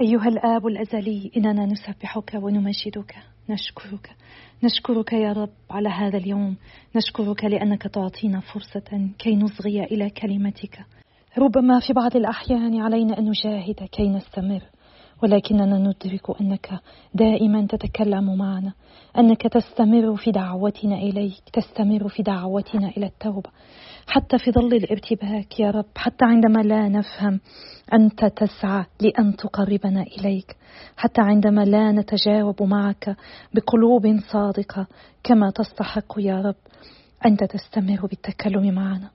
أيها 0.00 0.28
الآب 0.28 0.66
الأزلي 0.66 1.30
إننا 1.36 1.66
نسبحك 1.66 2.34
ونمجدك. 2.34 3.14
نشكرك. 3.50 4.16
نشكرك 4.64 5.12
يا 5.12 5.32
رب 5.32 5.50
على 5.70 5.88
هذا 5.88 6.16
اليوم. 6.16 6.56
نشكرك 6.96 7.44
لأنك 7.44 7.82
تعطينا 7.82 8.40
فرصة 8.40 9.10
كي 9.18 9.36
نصغي 9.36 9.84
إلى 9.84 10.10
كلمتك. 10.10 10.78
ربما 11.38 11.80
في 11.80 11.92
بعض 11.92 12.16
الأحيان 12.16 12.80
علينا 12.80 13.18
أن 13.18 13.24
نجاهد 13.24 13.88
كي 13.92 14.08
نستمر. 14.08 14.62
ولكننا 15.24 15.78
ندرك 15.78 16.40
أنك 16.40 16.80
دائما 17.14 17.66
تتكلم 17.66 18.36
معنا 18.38 18.72
أنك 19.18 19.42
تستمر 19.42 20.16
في 20.16 20.30
دعوتنا 20.30 20.96
إليك 20.96 21.42
تستمر 21.52 22.08
في 22.08 22.22
دعوتنا 22.22 22.88
إلى 22.88 23.06
التوبة. 23.06 23.50
حتى 24.06 24.38
في 24.38 24.52
ظل 24.52 24.74
الارتباك 24.74 25.60
يا 25.60 25.70
رب 25.70 25.84
حتى 25.96 26.24
عندما 26.24 26.58
لا 26.62 26.88
نفهم 26.88 27.40
أنت 27.92 28.24
تسعى 28.24 28.84
لأن 29.00 29.36
تقربنا 29.36 30.02
إليك. 30.02 30.56
حتى 30.96 31.20
عندما 31.20 31.64
لا 31.64 31.92
نتجاوب 31.92 32.62
معك 32.62 33.16
بقلوب 33.54 34.20
صادقة 34.32 34.86
كما 35.22 35.50
تستحق 35.50 36.14
يا 36.18 36.40
رب. 36.40 36.56
أنت 37.26 37.44
تستمر 37.44 38.06
بالتكلم 38.06 38.74
معنا. 38.74 39.10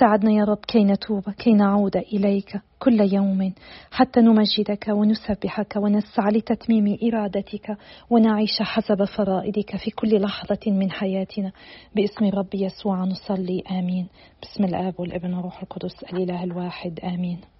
ساعدنا 0.00 0.32
يا 0.32 0.44
رب 0.44 0.58
كي 0.68 0.84
نتوب 0.84 1.30
كي 1.30 1.52
نعود 1.52 1.96
إليك 1.96 2.60
كل 2.78 3.00
يوم 3.12 3.52
حتى 3.90 4.20
نمجدك 4.20 4.88
ونسبحك 4.88 5.76
ونسعى 5.76 6.32
لتتميم 6.32 6.98
إرادتك 7.02 7.76
ونعيش 8.10 8.62
حسب 8.62 9.04
فرائدك 9.04 9.76
في 9.76 9.90
كل 9.90 10.20
لحظة 10.20 10.60
من 10.66 10.90
حياتنا. 10.90 11.52
باسم 11.96 12.24
رب 12.24 12.54
يسوع 12.54 13.04
نصلي 13.04 13.62
آمين. 13.70 14.08
باسم 14.42 14.64
الآب 14.64 15.00
والابن 15.00 15.34
والروح 15.34 15.62
القدس 15.62 16.04
الإله 16.12 16.44
الواحد 16.44 17.00
آمين. 17.00 17.53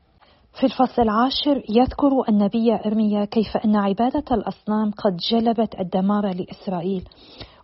في 0.61 0.67
الفصل 0.67 1.03
العاشر 1.03 1.63
يذكر 1.69 2.29
النبي 2.29 2.75
إرميا 2.87 3.25
كيف 3.25 3.57
أن 3.57 3.77
عبادة 3.77 4.25
الأصنام 4.31 4.91
قد 4.91 5.17
جلبت 5.17 5.81
الدمار 5.81 6.35
لإسرائيل. 6.35 7.09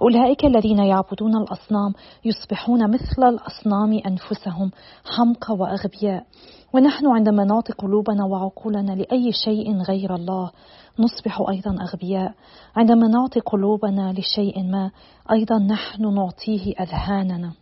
أولئك 0.02 0.44
الذين 0.44 0.78
يعبدون 0.78 1.36
الأصنام 1.36 1.92
يصبحون 2.24 2.90
مثل 2.90 3.22
الأصنام 3.22 4.00
أنفسهم 4.06 4.70
حمقى 5.16 5.54
وأغبياء. 5.54 6.26
ونحن 6.74 7.06
عندما 7.06 7.44
نعطي 7.44 7.72
قلوبنا 7.72 8.24
وعقولنا 8.24 8.92
لأي 8.92 9.32
شيء 9.44 9.82
غير 9.82 10.14
الله 10.14 10.50
نصبح 10.98 11.42
أيضا 11.50 11.76
أغبياء. 11.82 12.34
عندما 12.76 13.08
نعطي 13.08 13.40
قلوبنا 13.40 14.12
لشيء 14.12 14.62
ما 14.62 14.90
أيضا 15.32 15.58
نحن 15.58 16.14
نعطيه 16.14 16.74
أذهاننا. 16.80 17.52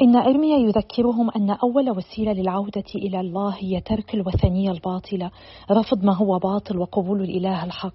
إن 0.00 0.16
إرميا 0.16 0.58
يذكرهم 0.58 1.30
أن 1.30 1.50
أول 1.50 1.90
وسيلة 1.90 2.32
للعودة 2.32 2.84
إلى 2.94 3.20
الله 3.20 3.54
هي 3.58 3.80
ترك 3.80 4.14
الوثنية 4.14 4.70
الباطلة 4.70 5.30
رفض 5.70 6.04
ما 6.04 6.16
هو 6.16 6.38
باطل 6.38 6.78
وقبول 6.78 7.20
الإله 7.20 7.64
الحق. 7.64 7.94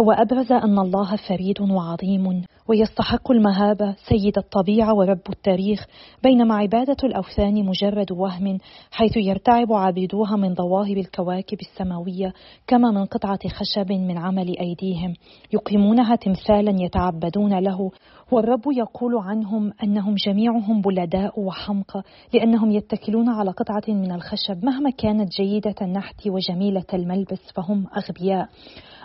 هو 0.00 0.12
أبرز 0.12 0.52
أن 0.52 0.78
الله 0.78 1.16
فريد 1.28 1.60
وعظيم. 1.60 2.42
ويستحق 2.70 3.30
المهابة 3.30 3.96
سيد 4.08 4.38
الطبيعة 4.38 4.94
ورب 4.94 5.20
التاريخ 5.30 5.86
بينما 6.22 6.54
عبادة 6.54 6.96
الأوثان 7.04 7.64
مجرد 7.64 8.12
وهم 8.12 8.58
حيث 8.90 9.16
يرتعب 9.16 9.72
عابدوها 9.72 10.36
من 10.36 10.54
ظواهر 10.54 10.96
الكواكب 10.96 11.58
السماوية 11.60 12.32
كما 12.66 12.90
من 12.90 13.04
قطعة 13.04 13.38
خشب 13.48 13.92
من 13.92 14.18
عمل 14.18 14.58
أيديهم 14.58 15.14
يقيمونها 15.52 16.16
تمثالا 16.16 16.82
يتعبدون 16.82 17.58
له 17.58 17.90
والرب 18.32 18.62
يقول 18.72 19.16
عنهم 19.16 19.72
أنهم 19.82 20.14
جميعهم 20.14 20.80
بلداء 20.80 21.40
وحمقى 21.40 22.02
لأنهم 22.34 22.70
يتكلون 22.70 23.28
على 23.28 23.50
قطعة 23.50 23.94
من 23.94 24.12
الخشب 24.12 24.64
مهما 24.64 24.90
كانت 24.90 25.30
جيدة 25.32 25.74
النحت 25.82 26.26
وجميلة 26.26 26.84
الملبس 26.94 27.52
فهم 27.54 27.86
أغبياء. 27.96 28.48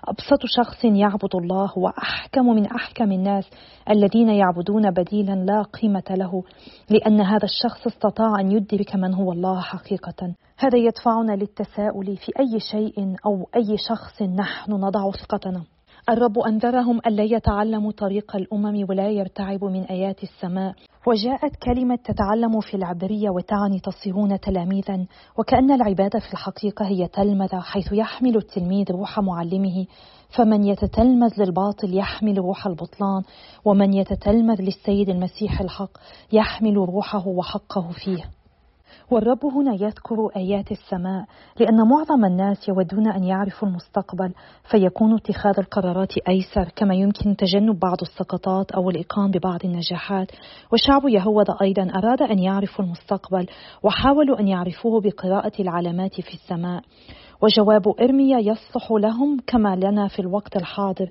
أبسط 0.04 0.46
شخص 0.46 0.86
يعبد 0.86 1.36
الله 1.36 1.72
وأحكم 1.78 2.46
من 2.46 2.66
أحكم 2.66 3.12
الناس 3.12 3.50
الذين 3.90 4.30
يعبدون 4.30 4.92
بديلا 4.92 5.36
لا 5.36 5.62
قيمة 5.62 6.04
له 6.10 6.44
لأن 6.90 7.22
هذا 7.22 7.44
الشخص 7.46 7.88
استطاع 7.88 8.40
أن 8.40 8.52
يدرك 8.52 8.96
من 8.96 9.14
هو 9.14 9.32
الله 9.32 9.62
حقيقة. 9.62 10.34
هذا 10.58 10.78
يدفعنا 10.78 11.32
للتساؤل 11.32 12.18
في 12.18 12.32
أي 12.40 12.60
شيء 12.60 13.16
أو 13.26 13.50
أي 13.56 13.78
شخص 13.78 14.22
نحن 14.22 14.72
نضع 14.72 15.12
ثقتنا 15.12 15.75
الرب 16.10 16.40
أنذرهم 16.40 17.00
ألا 17.08 17.24
يتعلموا 17.24 17.92
طريق 17.92 18.36
الأمم 18.36 18.86
ولا 18.90 19.10
يرتعبوا 19.10 19.70
من 19.70 19.84
آيات 19.84 20.24
السماء. 20.24 20.74
وجاءت 21.08 21.56
كلمة 21.56 21.96
تتعلم 21.96 22.60
في 22.60 22.78
العبرية 22.78 23.30
وتعني 23.30 23.80
تصيرون 23.80 24.40
تلاميذا 24.40 25.06
وكأن 25.38 25.72
العبادة 25.72 26.20
في 26.20 26.34
الحقيقة 26.34 26.88
هي 26.88 27.08
تلمذة 27.08 27.60
حيث 27.60 27.94
يحمل 27.94 28.38
التلميذ 28.38 28.92
روح 28.92 29.20
معلمه. 29.20 29.86
فمن 30.38 30.64
يتتلمذ 30.64 31.32
للباطل 31.38 31.98
يحمل 31.98 32.38
روح 32.38 32.68
البطلان 32.68 33.22
ومن 33.66 33.94
يتتلمذ 33.94 34.62
للسيد 34.62 35.10
المسيح 35.10 35.62
الحق 35.62 35.98
يحمل 36.34 36.76
روحه 36.76 37.28
وحقه 37.28 37.90
فيه. 38.04 38.35
والرب 39.12 39.46
هنا 39.46 39.74
يذكر 39.74 40.30
آيات 40.36 40.72
السماء 40.72 41.26
لأن 41.60 41.88
معظم 41.88 42.26
الناس 42.26 42.70
يودون 42.70 43.12
أن 43.12 43.24
يعرفوا 43.24 43.68
المستقبل 43.68 44.34
فيكون 44.72 45.16
اتخاذ 45.16 45.54
القرارات 45.58 46.18
أيسر 46.18 46.70
كما 46.76 46.96
يمكن 46.96 47.36
تجنب 47.36 47.80
بعض 47.80 47.98
السقطات 48.02 48.72
أو 48.72 48.90
الإقام 48.90 49.32
ببعض 49.32 49.60
النجاحات. 49.66 50.32
وشعب 50.74 51.02
يهوذا 51.08 51.58
أيضا 51.62 51.82
أراد 51.82 52.22
أن 52.22 52.40
يعرفوا 52.40 52.86
المستقبل 52.86 53.48
وحاولوا 53.84 54.40
أن 54.40 54.48
يعرفوه 54.48 55.02
بقراءة 55.02 55.52
العلامات 55.60 56.22
في 56.22 56.34
السماء. 56.34 56.82
وجواب 57.42 57.88
إرميا 58.02 58.40
يصلح 58.40 58.92
لهم 58.92 59.38
كما 59.48 59.76
لنا 59.76 60.08
في 60.08 60.20
الوقت 60.20 60.56
الحاضر. 60.56 61.10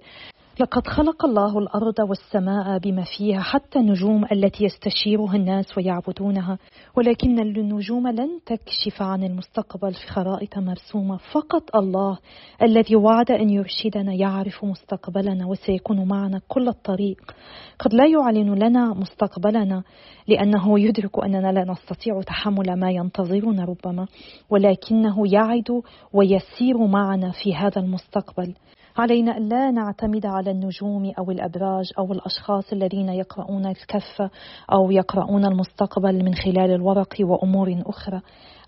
لقد 0.60 0.86
خلق 0.86 1.24
الله 1.24 1.58
الأرض 1.58 1.98
والسماء 2.08 2.78
بما 2.78 3.04
فيها 3.18 3.40
حتى 3.40 3.78
النجوم 3.78 4.24
التي 4.32 4.64
يستشيرها 4.64 5.36
الناس 5.36 5.78
ويعبدونها 5.78 6.58
ولكن 6.96 7.38
النجوم 7.38 8.08
لن 8.08 8.28
تكشف 8.46 9.02
عن 9.02 9.24
المستقبل 9.24 9.94
في 9.94 10.06
خرائط 10.06 10.58
مرسومة. 10.58 11.16
فقط 11.32 11.76
الله 11.76 12.18
الذي 12.62 12.96
وعد 12.96 13.30
أن 13.30 13.50
يرشدنا 13.50 14.12
يعرف 14.12 14.64
مستقبلنا 14.64 15.46
وسيكون 15.46 16.08
معنا 16.08 16.40
كل 16.48 16.68
الطريق. 16.68 17.34
قد 17.78 17.94
لا 17.94 18.06
يعلن 18.06 18.54
لنا 18.54 18.94
مستقبلنا 18.94 19.82
لأنه 20.28 20.80
يدرك 20.80 21.24
أننا 21.24 21.52
لا 21.52 21.64
نستطيع 21.64 22.20
تحمل 22.22 22.80
ما 22.80 22.90
ينتظرنا 22.90 23.64
ربما 23.64 24.06
ولكنه 24.50 25.32
يعد 25.32 25.82
ويسير 26.12 26.86
معنا 26.86 27.30
في 27.42 27.54
هذا 27.54 27.80
المستقبل. 27.80 28.54
علينا 28.96 29.36
أن 29.36 29.48
لا 29.48 29.70
نعتمد 29.70 30.26
على 30.26 30.50
النجوم 30.50 31.12
أو 31.18 31.30
الأبراج 31.30 31.84
أو 31.98 32.12
الأشخاص 32.12 32.72
الذين 32.72 33.08
يقرؤون 33.08 33.66
الكف 33.66 34.30
أو 34.72 34.90
يقرؤون 34.90 35.44
المستقبل 35.44 36.24
من 36.24 36.34
خلال 36.34 36.70
الورق 36.70 37.16
وأمور 37.20 37.82
أخرى. 37.86 38.20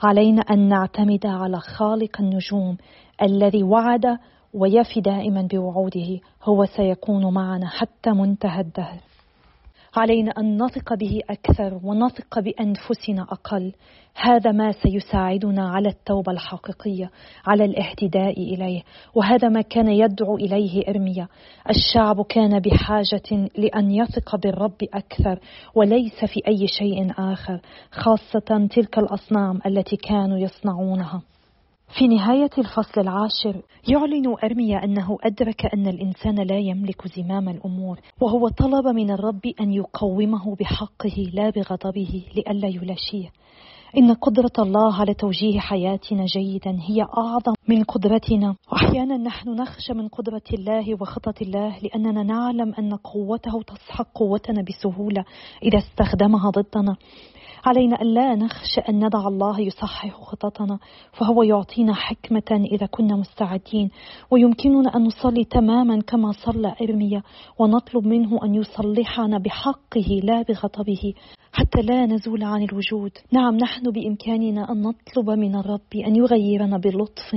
علينا 0.02 0.42
أن 0.42 0.68
نعتمد 0.68 1.26
على 1.26 1.60
خالق 1.60 2.20
النجوم 2.20 2.76
الذي 3.22 3.62
وعد 3.62 4.18
ويفي 4.54 5.00
دائما 5.00 5.48
بوعوده. 5.52 6.20
هو 6.44 6.64
سيكون 6.64 7.34
معنا 7.34 7.66
حتى 7.66 8.10
منتهى 8.10 8.60
الدهر. 8.60 8.98
علينا 9.98 10.32
أن 10.38 10.62
نثق 10.62 10.94
به 10.94 11.20
أكثر 11.30 11.80
ونثق 11.84 12.38
بأنفسنا 12.38 13.22
أقل. 13.22 13.72
هذا 14.14 14.52
ما 14.52 14.72
سيساعدنا 14.72 15.68
على 15.68 15.88
التوبة 15.88 16.32
الحقيقية 16.32 17.10
على 17.46 17.64
الاهتداء 17.64 18.42
إليه. 18.42 18.82
وهذا 19.14 19.48
ما 19.48 19.60
كان 19.60 19.88
يدعو 19.88 20.36
إليه 20.36 20.88
إرميا. 20.88 21.28
الشعب 21.70 22.22
كان 22.22 22.60
بحاجة 22.60 23.48
لأن 23.58 23.90
يثق 23.90 24.36
بالرب 24.36 24.82
أكثر 24.94 25.38
وليس 25.74 26.24
في 26.24 26.40
أي 26.48 26.66
شيء 26.66 27.12
آخر 27.18 27.60
خاصة 27.90 28.68
تلك 28.70 28.98
الأصنام 28.98 29.60
التي 29.66 29.96
كانوا 29.96 30.38
يصنعونها. 30.38 31.22
في 31.98 32.08
نهاية 32.08 32.50
الفصل 32.58 33.00
العاشر. 33.00 33.62
يعلن 33.88 34.34
أرميا 34.44 34.84
أنه 34.84 35.18
أدرك 35.22 35.66
أن 35.74 35.86
الإنسان 35.86 36.34
لا 36.34 36.58
يملك 36.58 37.08
زمام 37.08 37.48
الأمور 37.48 38.00
وهو 38.20 38.48
طلب 38.48 38.86
من 38.86 39.10
الرب 39.10 39.40
أن 39.60 39.72
يقومه 39.72 40.56
بحقه 40.60 41.30
لا 41.32 41.50
بغضبه 41.50 42.24
لئلا 42.36 42.68
يلاشيه. 42.68 43.28
إن 43.96 44.12
قدرة 44.12 44.52
الله 44.58 44.94
على 44.94 45.14
توجيه 45.14 45.58
حياتنا 45.58 46.24
جيدا 46.24 46.70
هي 46.70 47.02
أعظم 47.02 47.54
من 47.68 47.84
قدرتنا. 47.84 48.54
وأحيانا 48.72 49.16
نحن 49.16 49.48
نخشى 49.48 49.92
من 49.92 50.08
قدرة 50.08 50.42
الله 50.52 50.94
وخطط 51.00 51.42
الله 51.42 51.78
لأننا 51.78 52.22
نعلم 52.22 52.74
أن 52.78 52.94
قوته 52.94 53.62
تسحق 53.62 54.08
قوتنا 54.14 54.62
بسهولة 54.62 55.24
إذا 55.62 55.78
استخدمها 55.78 56.50
ضدنا. 56.50 56.96
علينا 57.64 58.02
أن 58.02 58.06
لا 58.14 58.34
نخشى 58.34 58.80
أن 58.88 59.06
ندع 59.06 59.28
الله 59.28 59.60
يصحح 59.60 60.20
خططنا 60.20 60.78
فهو 61.12 61.42
يعطينا 61.42 61.94
حكمة 61.94 62.66
إذا 62.72 62.86
كنا 62.86 63.16
مستعدين 63.16 63.90
ويمكننا 64.30 64.96
أن 64.96 65.04
نصلي 65.04 65.44
تماما 65.44 66.00
كما 66.00 66.32
صلى 66.32 66.74
إرميا 66.82 67.22
ونطلب 67.58 68.06
منه 68.06 68.44
أن 68.44 68.54
يصلحنا 68.54 69.38
بحقه 69.38 70.20
لا 70.22 70.42
بغضبه 70.42 71.14
حتى 71.52 71.82
لا 71.82 72.06
نزول 72.06 72.44
عن 72.44 72.62
الوجود. 72.62 73.10
نعم 73.32 73.56
نحن 73.56 73.90
بإمكاننا 73.90 74.72
أن 74.72 74.80
نطلب 74.80 75.30
من 75.30 75.56
الرب 75.56 75.94
أن 76.06 76.16
يغيرنا 76.16 76.78
بلطف. 76.78 77.36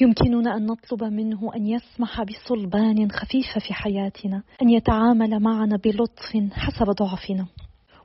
يمكننا 0.00 0.56
أن 0.56 0.66
نطلب 0.66 1.04
منه 1.04 1.50
أن 1.56 1.66
يسمح 1.66 2.22
بصلبان 2.22 3.10
خفيفه 3.10 3.60
في 3.66 3.74
حياتنا 3.74 4.42
أن 4.62 4.70
يتعامل 4.70 5.40
معنا 5.40 5.76
بلطف 5.76 6.52
حسب 6.52 6.86
ضعفنا. 6.86 7.46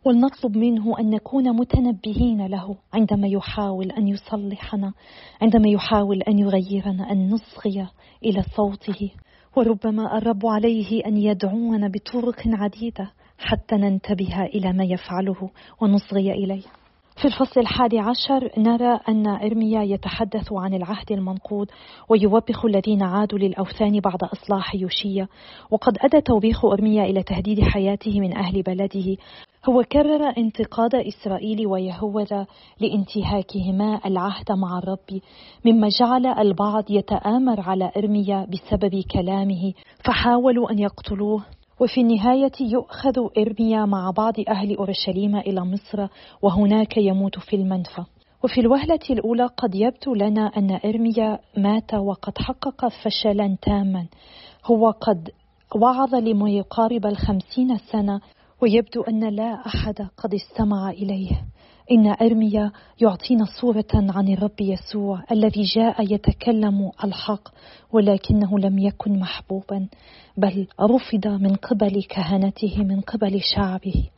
ولنطلب 0.05 0.57
منه 0.57 0.99
أن 0.99 1.09
نكون 1.09 1.55
متنبهين 1.55 2.45
له 2.45 2.75
عندما 2.93 3.27
يحاول 3.27 3.91
أن 3.91 4.07
يصلحنا 4.07 4.93
عندما 5.41 5.69
يحاول 5.69 6.21
أن 6.21 6.39
يغيرنا 6.39 7.11
أن 7.11 7.29
نصغي 7.29 7.87
إلى 8.23 8.43
صوته. 8.55 9.11
وربما 9.57 10.17
الرب 10.17 10.45
عليه 10.45 11.05
أن 11.05 11.17
يدعونا 11.17 11.87
بطرق 11.87 12.43
عديدة 12.45 13.11
حتى 13.37 13.75
ننتبه 13.75 14.45
إلى 14.45 14.73
ما 14.73 14.83
يفعله 14.83 15.49
ونصغي 15.81 16.31
إليه. 16.31 16.63
في 17.21 17.25
الفصل 17.25 17.59
الحادي 17.59 17.99
عشر 17.99 18.49
نرى 18.57 18.99
أن 19.09 19.27
إرميا 19.27 19.83
يتحدث 19.83 20.53
عن 20.53 20.73
العهد 20.73 21.11
المنقود 21.11 21.67
ويوبخ 22.09 22.65
الذين 22.65 23.03
عادوا 23.03 23.39
للأوثان 23.39 23.99
بعد 23.99 24.23
إصلاح 24.23 24.75
يوشيا. 24.75 25.27
وقد 25.71 25.97
أدى 26.01 26.21
توبيخ 26.21 26.65
إرميا 26.65 27.03
إلى 27.03 27.23
تهديد 27.23 27.63
حياته 27.63 28.19
من 28.19 28.37
أهل 28.37 28.61
بلده 28.61 29.17
هو 29.69 29.83
كرر 29.83 30.33
انتقاد 30.37 30.95
إسرائيل 30.95 31.67
ويهوذا 31.67 32.45
لانتهاكهما 32.79 33.99
العهد 34.05 34.51
مع 34.51 34.77
الرب 34.77 35.21
مما 35.65 35.89
جعل 35.99 36.25
البعض 36.25 36.83
يتآمر 36.89 37.61
على 37.61 37.91
إرميا 37.97 38.47
بسبب 38.51 39.03
كلامه 39.11 39.73
فحاولوا 40.05 40.71
أن 40.71 40.79
يقتلوه. 40.79 41.43
وفي 41.79 42.01
النهاية 42.01 42.51
يؤخذ 42.61 43.27
إرميا 43.37 43.85
مع 43.85 44.11
بعض 44.17 44.33
أهل 44.49 44.77
أورشليم 44.77 45.35
إلى 45.35 45.61
مصر 45.65 46.07
وهناك 46.41 46.97
يموت 46.97 47.39
في 47.39 47.55
المنفى. 47.55 48.03
وفي 48.43 48.61
الوهلة 48.61 48.99
الأولى 49.09 49.45
قد 49.45 49.75
يبدو 49.75 50.13
لنا 50.13 50.51
أن 50.57 50.79
إرميا 50.85 51.39
مات 51.57 51.93
وقد 51.93 52.37
حقق 52.37 52.87
فشلا 52.87 53.57
تاما. 53.61 54.05
هو 54.65 54.89
قد 54.89 55.29
وعظ 55.75 56.15
لما 56.15 56.49
يقارب 56.49 57.05
الخمسين 57.05 57.77
سنة 57.77 58.21
ويبدو 58.61 59.01
أن 59.01 59.29
لا 59.29 59.67
أحد 59.67 60.07
قد 60.17 60.33
استمع 60.33 60.89
إليه. 60.89 61.45
إن 61.91 62.07
أرميا 62.07 62.71
يعطينا 63.01 63.45
صورة 63.61 63.85
عن 63.93 64.27
الرب 64.27 64.61
يسوع 64.61 65.23
الذي 65.31 65.61
جاء 65.61 66.13
يتكلم 66.13 66.91
الحق 67.03 67.49
ولكنه 67.91 68.59
لم 68.59 68.79
يكن 68.79 69.19
محبوبا 69.19 69.87
بل 70.37 70.67
رفض 70.81 71.27
من 71.27 71.55
قبل 71.55 72.03
كهنته 72.03 72.83
من 72.83 73.01
قبل 73.01 73.41
شعبه. 73.55 74.09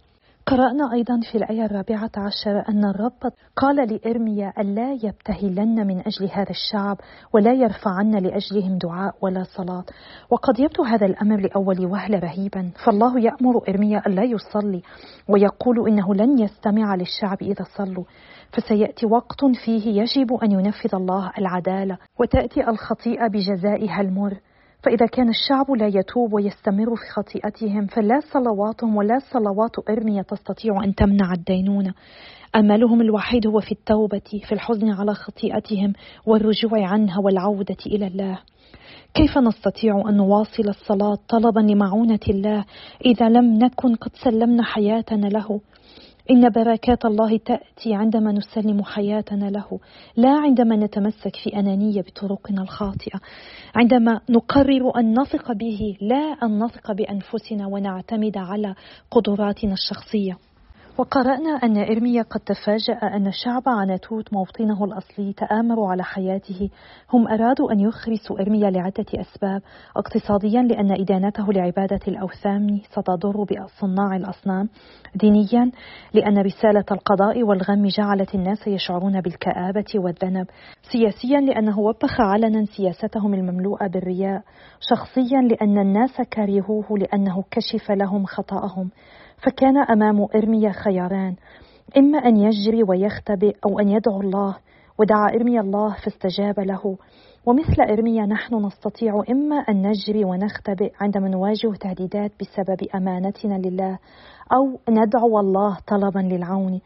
قرأنا 0.48 0.94
أيضا 0.94 1.20
في 1.32 1.38
الآية 1.38 1.66
الرابعة 1.66 2.12
عشر 2.18 2.70
أن 2.70 2.86
الرب 2.86 3.34
قال 3.56 3.76
لإرميا 3.76 4.54
ألا 4.60 4.94
يبتهلن 4.94 5.88
من 5.88 6.00
أجل 6.00 6.30
هذا 6.32 6.50
الشعب 6.50 6.98
ولا 7.34 7.54
يرفعن 7.54 8.12
لأجلهم 8.12 8.78
دعاء 8.78 9.16
ولا 9.22 9.44
صلاة. 9.44 9.84
وقد 10.30 10.60
يبدو 10.60 10.84
هذا 10.84 11.06
الأمر 11.06 11.40
لأول 11.40 11.86
وهلة 11.86 12.20
رهيبا. 12.20 12.72
فالله 12.86 13.20
يأمر 13.20 13.70
إرميا 13.70 14.08
ألا 14.08 14.24
يصلي 14.24 14.82
ويقول 15.30 15.88
إنه 15.88 16.16
لن 16.16 16.40
يستمع 16.40 16.96
للشعب 16.96 17.42
إذا 17.42 17.66
صلوا. 17.78 18.04
فسيأتي 18.52 19.06
وقت 19.06 19.46
فيه 19.66 20.02
يجب 20.02 20.34
أن 20.34 20.52
ينفذ 20.52 20.96
الله 20.96 21.32
العدالة 21.38 21.98
وتأتي 22.20 22.70
الخطيئة 22.70 23.28
بجزائها 23.28 24.02
المر. 24.02 24.38
فإذا 24.84 25.06
كان 25.06 25.30
الشعب 25.30 25.72
لا 25.72 25.88
يتوب 25.88 26.34
ويستمر 26.34 26.96
في 26.96 27.12
خطيئتهم 27.14 27.86
فلا 27.86 28.20
صلواتهم 28.34 28.96
ولا 28.96 29.20
صلوات 29.32 29.90
إرميا 29.90 30.22
تستطيع 30.22 30.84
أن 30.84 30.96
تمنع 30.96 31.34
الدينونة. 31.34 31.94
أملهم 32.56 33.02
الوحيد 33.02 33.48
هو 33.48 33.60
في 33.60 33.72
التوبة 33.72 34.42
في 34.48 34.52
الحزن 34.52 34.90
على 34.90 35.14
خطيئتهم 35.14 35.94
والرجوع 36.26 36.88
عنها 36.88 37.20
والعودة 37.20 37.78
إلى 37.86 38.08
الله. 38.08 38.40
كيف 39.14 39.38
نستطيع 39.38 40.10
أن 40.10 40.18
نواصل 40.18 40.70
الصلاة 40.70 41.18
طلبا 41.30 41.60
لمعونة 41.60 42.20
الله 42.30 42.66
إذا 43.06 43.30
لم 43.30 43.60
نكن 43.60 43.96
قد 43.96 44.12
سلمنا 44.24 44.64
حياتنا 44.64 45.28
له؟ 45.28 45.62
إن 46.32 46.50
بركات 46.50 47.06
الله 47.06 47.38
تأتي 47.38 47.94
عندما 47.94 48.32
نسلم 48.32 48.84
حياتنا 48.84 49.46
له 49.46 49.80
لا 50.18 50.30
عندما 50.30 50.76
نتمسك 50.76 51.36
في 51.44 51.60
أنانية 51.60 52.02
بطرقنا 52.02 52.62
الخاطئة. 52.62 53.20
عندما 53.76 54.22
نقرر 54.30 55.00
أن 55.00 55.20
نثق 55.20 55.52
به 55.52 55.98
لا 56.02 56.36
أن 56.44 56.64
نثق 56.64 56.92
بأنفسنا 56.92 57.68
ونعتمد 57.68 58.38
على 58.38 58.76
قدراتنا 59.12 59.74
الشخصية. 59.74 60.38
وقرأنا 60.98 61.50
أن 61.50 61.78
إرميا 61.78 62.22
قد 62.22 62.40
تفاجأ 62.40 62.94
أن 62.94 63.32
شعب 63.32 63.64
عناتوت 63.68 64.34
موطنه 64.34 64.86
الأصلي 64.86 65.34
تآمروا 65.34 65.92
على 65.92 66.04
حياته. 66.04 66.70
هم 67.14 67.28
أرادوا 67.28 67.72
أن 67.72 67.80
يخرسوا 67.80 68.42
إرميا 68.42 68.70
لعدة 68.70 69.06
أسباب 69.16 69.62
اقتصاديا 69.98 70.62
لأن 70.62 70.92
إدانته 70.92 71.54
لعبادة 71.54 72.00
الأوثان 72.08 72.80
ستضر 72.92 73.44
بصناع 73.44 74.16
الأصنام 74.16 74.70
دينيا 75.16 75.72
لأن 76.14 76.38
رسالة 76.38 76.86
القضاء 76.92 77.44
والغم 77.44 77.88
جعلت 77.88 78.36
الناس 78.36 78.68
يشعرون 78.68 79.22
بالكآبة 79.22 79.94
والذنب 79.96 80.48
سياسيا 80.92 81.40
لأنه 81.40 81.80
وبخ 81.80 82.22
علنا 82.22 82.66
سياستهم 82.66 83.34
المملوءة 83.34 83.88
بالرياء 83.88 84.42
شخصيا 84.90 85.42
لأن 85.42 85.78
الناس 85.78 86.22
كرهوه 86.34 86.98
لأنه 86.98 87.44
كشف 87.52 87.92
لهم 87.92 88.26
خطأهم. 88.26 88.90
فكان 89.38 89.78
أمام 89.78 90.28
إرميا 90.36 90.72
خياران 90.72 91.36
إما 91.98 92.18
أن 92.18 92.38
يجري 92.38 92.84
ويختبئ 92.84 93.56
أو 93.66 93.80
أن 93.80 93.90
يدعو 93.90 94.22
الله. 94.22 94.58
ودعا 95.00 95.30
إرميا 95.36 95.62
الله 95.62 95.96
فاستجاب 96.04 96.60
له. 96.60 96.98
ومثل 97.46 97.82
إرميا 97.82 98.26
نحن 98.26 98.66
نستطيع 98.66 99.24
إما 99.30 99.56
أن 99.56 99.88
نجري 99.88 100.26
ونختبئ 100.26 100.92
عندما 101.02 101.30
نواجه 101.30 101.74
تهديدات 101.80 102.32
بسبب 102.40 102.78
أمانتنا 102.96 103.68
لله 103.68 104.00
أو 104.54 104.80
ندعو 104.90 105.40
الله 105.40 105.78
طلبا 105.88 106.20
للعون. 106.20 106.82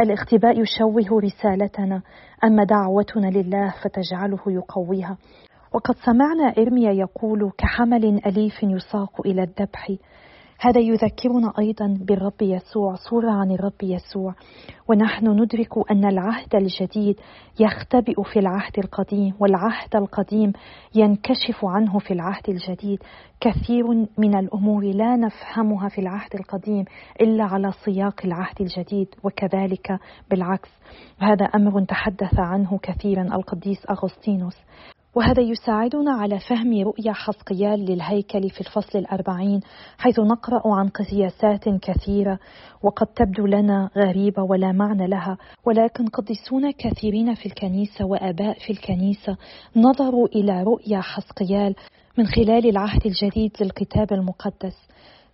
الاختباء 0.00 0.60
يشوه 0.60 1.20
رسالتنا 1.20 2.02
أما 2.44 2.64
دعوتنا 2.64 3.26
لله 3.26 3.74
فتجعله 3.82 4.40
يقويها. 4.46 5.16
وقد 5.74 5.94
سمعنا 5.94 6.54
إرميا 6.58 6.92
يقول 6.92 7.52
كحمل 7.58 8.04
أليف 8.26 8.62
يساق 8.62 9.26
إلى 9.26 9.42
الذبح. 9.42 9.90
هذا 10.64 10.80
يذكرنا 10.80 11.52
أيضا 11.58 11.98
بالرب 12.00 12.42
يسوع 12.42 12.94
صوره 12.94 13.30
عن 13.30 13.50
الرب 13.50 13.82
يسوع. 13.82 14.34
ونحن 14.88 15.28
ندرك 15.28 15.90
أن 15.90 16.04
العهد 16.04 16.54
الجديد 16.54 17.20
يختبئ 17.60 18.22
في 18.32 18.38
العهد 18.38 18.78
القديم 18.78 19.34
والعهد 19.40 19.96
القديم 19.96 20.52
ينكشف 20.94 21.64
عنه 21.64 21.98
في 21.98 22.10
العهد 22.10 22.48
الجديد. 22.48 22.98
كثير 23.40 23.86
من 24.18 24.38
الأمور 24.38 24.84
لا 24.84 25.16
نفهمها 25.16 25.88
في 25.88 26.00
العهد 26.00 26.34
القديم 26.34 26.84
إلا 27.20 27.44
على 27.44 27.72
سياق 27.84 28.20
العهد 28.24 28.60
الجديد 28.60 29.08
وكذلك 29.22 29.98
بالعكس. 30.30 30.70
هذا 31.18 31.44
أمر 31.44 31.84
تحدث 31.84 32.38
عنه 32.38 32.78
كثيرا 32.82 33.22
القديس 33.22 33.90
أغسطينوس. 33.90 34.56
وهذا 35.14 35.42
يساعدنا 35.42 36.12
على 36.12 36.38
فهم 36.38 36.82
رؤية 36.82 37.12
حسقيال 37.12 37.80
للهيكل 37.80 38.50
في 38.50 38.60
الفصل 38.60 38.98
الأربعين 38.98 39.60
حيث 39.98 40.20
نقرأ 40.20 40.62
عن 40.66 40.88
قياسات 40.88 41.68
كثيرة 41.68 42.38
وقد 42.82 43.06
تبدو 43.06 43.46
لنا 43.46 43.90
غريبة 43.96 44.42
ولا 44.42 44.72
معنى 44.72 45.06
لها 45.06 45.38
ولكن 45.64 46.06
قديسون 46.06 46.70
كثيرين 46.70 47.34
في 47.34 47.46
الكنيسة 47.46 48.04
وآباء 48.04 48.58
في 48.58 48.72
الكنيسة 48.72 49.36
نظروا 49.76 50.26
إلى 50.26 50.62
رؤيا 50.62 51.00
حسقيال 51.00 51.74
من 52.18 52.26
خلال 52.26 52.68
العهد 52.68 53.06
الجديد 53.06 53.52
للكتاب 53.60 54.12
المقدس. 54.12 54.76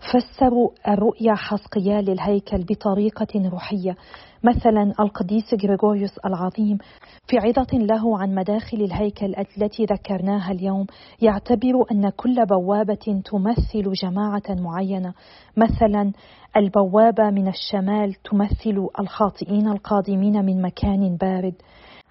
فسروا 0.00 0.70
الرؤيا 0.88 1.34
حسقيال 1.34 2.04
للهيكل 2.04 2.64
بطريقة 2.64 3.48
روحية. 3.48 3.96
مثلا 4.42 4.92
القديس 5.00 5.54
غريغوريوس 5.64 6.18
العظيم 6.18 6.78
في 7.26 7.38
عظة 7.38 7.78
له 7.78 8.18
عن 8.18 8.34
مداخل 8.34 8.76
الهيكل 8.76 9.34
التي 9.58 9.84
ذكرناها 9.84 10.52
اليوم 10.52 10.86
يعتبر 11.22 11.84
أن 11.92 12.08
كل 12.08 12.46
بوابة 12.46 13.22
تمثل 13.24 13.92
جماعة 13.92 14.42
معينة. 14.48 15.14
مثلا 15.56 16.12
البوابة 16.56 17.30
من 17.30 17.48
الشمال 17.48 18.14
تمثل 18.14 18.88
الخاطئين 19.00 19.68
القادمين 19.68 20.44
من 20.44 20.62
مكان 20.62 21.16
بارد. 21.16 21.54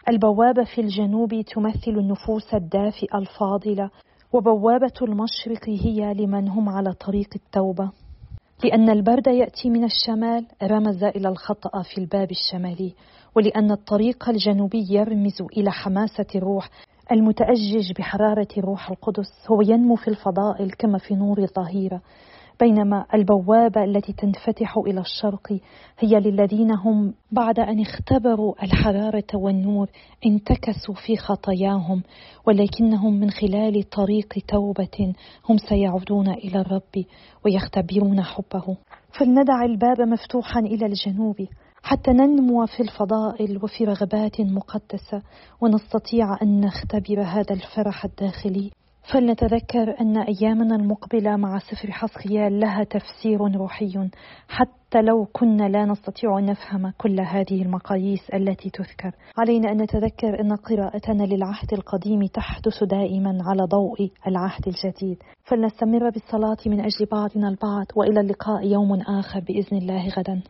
البوابة 0.09 0.63
في 0.63 0.81
الجنوب 0.81 1.41
تمثل 1.41 1.91
النفوس 1.91 2.53
الدافئة 2.53 3.17
الفاضلة. 3.17 3.89
وبوابة 4.33 4.93
المشرق 5.01 5.69
هي 5.69 6.13
لمن 6.13 6.47
هم 6.47 6.69
على 6.69 6.93
طريق 6.93 7.29
التوبة 7.35 7.91
لأن 8.63 8.89
البرد 8.89 9.27
يأتي 9.27 9.69
من 9.69 9.83
الشمال 9.83 10.45
رمز 10.63 11.03
إلى 11.03 11.29
الخطأ 11.29 11.81
في 11.81 11.97
الباب 11.97 12.31
الشمالي 12.31 12.93
ولأن 13.35 13.71
الطريق 13.71 14.29
الجنوبي 14.29 14.85
يرمز 14.89 15.41
إلى 15.57 15.71
حماسة 15.71 16.25
الروح 16.35 16.69
المتأجج 17.11 17.91
بحرارة 17.99 18.47
الروح 18.57 18.89
القدس 18.89 19.31
هو 19.51 19.61
ينمو 19.61 19.95
في 19.95 20.07
الفضائل 20.07 20.71
كما 20.71 20.97
في 20.97 21.15
نور 21.15 21.39
الظهيرة 21.39 22.01
بينما 22.59 23.05
البوابة 23.13 23.83
التي 23.83 24.13
تنفتح 24.13 24.77
إلى 24.77 24.99
الشرق 25.01 25.59
هي 25.99 26.19
للذين 26.19 26.71
هم 26.71 27.13
بعد 27.31 27.59
أن 27.59 27.79
اختبروا 27.81 28.63
الحرارة 28.63 29.27
والنور 29.33 29.89
انتكسوا 30.25 30.95
في 31.05 31.17
خطاياهم 31.17 32.03
ولكنهم 32.47 33.19
من 33.19 33.29
خلال 33.29 33.89
طريق 33.89 34.33
توبة 34.47 35.13
هم 35.49 35.57
سيعودون 35.57 36.29
إلى 36.29 36.61
الرب 36.61 37.05
ويختبرون 37.45 38.21
حبه. 38.21 38.77
فلندع 39.19 39.65
الباب 39.65 40.01
مفتوحا 40.01 40.59
إلى 40.59 40.85
الجنوب 40.85 41.35
حتى 41.83 42.11
ننمو 42.11 42.65
في 42.65 42.83
الفضائل 42.83 43.63
وفي 43.63 43.83
رغبات 43.83 44.41
مقدسة 44.41 45.21
ونستطيع 45.61 46.37
أن 46.41 46.61
نختبر 46.61 47.21
هذا 47.21 47.53
الفرح 47.53 48.05
الداخلي. 48.05 48.71
فلنتذكر 49.13 50.01
أن 50.01 50.17
أيامنا 50.17 50.75
المقبلة 50.75 51.35
مع 51.35 51.59
سفر 51.59 51.91
حسقيال 51.91 52.59
لها 52.59 52.83
تفسير 52.83 53.39
روحي. 53.55 54.09
حتى 54.47 55.01
لو 55.01 55.25
كنا 55.33 55.69
لا 55.69 55.85
نستطيع 55.85 56.39
أن 56.39 56.45
نفهم 56.45 56.93
كل 56.97 57.19
هذه 57.19 57.61
المقاييس 57.61 58.29
التي 58.33 58.69
تذكر 58.69 59.11
علينا 59.37 59.71
أن 59.71 59.81
نتذكر 59.81 60.41
أن 60.41 60.55
قراءتنا 60.55 61.23
للعهد 61.23 61.73
القديم 61.73 62.25
تحدث 62.25 62.83
دائما 62.83 63.37
على 63.41 63.63
ضوء 63.63 64.11
العهد 64.27 64.67
الجديد. 64.67 65.17
فلنستمر 65.43 66.09
بالصلاة 66.09 66.57
من 66.65 66.79
أجل 66.79 67.05
بعضنا 67.11 67.49
البعض 67.49 67.85
وإلى 67.95 68.19
اللقاء 68.19 68.67
يوم 68.67 68.93
آخر 69.01 69.39
بإذن 69.39 69.77
الله 69.77 70.09
غدا. 70.09 70.41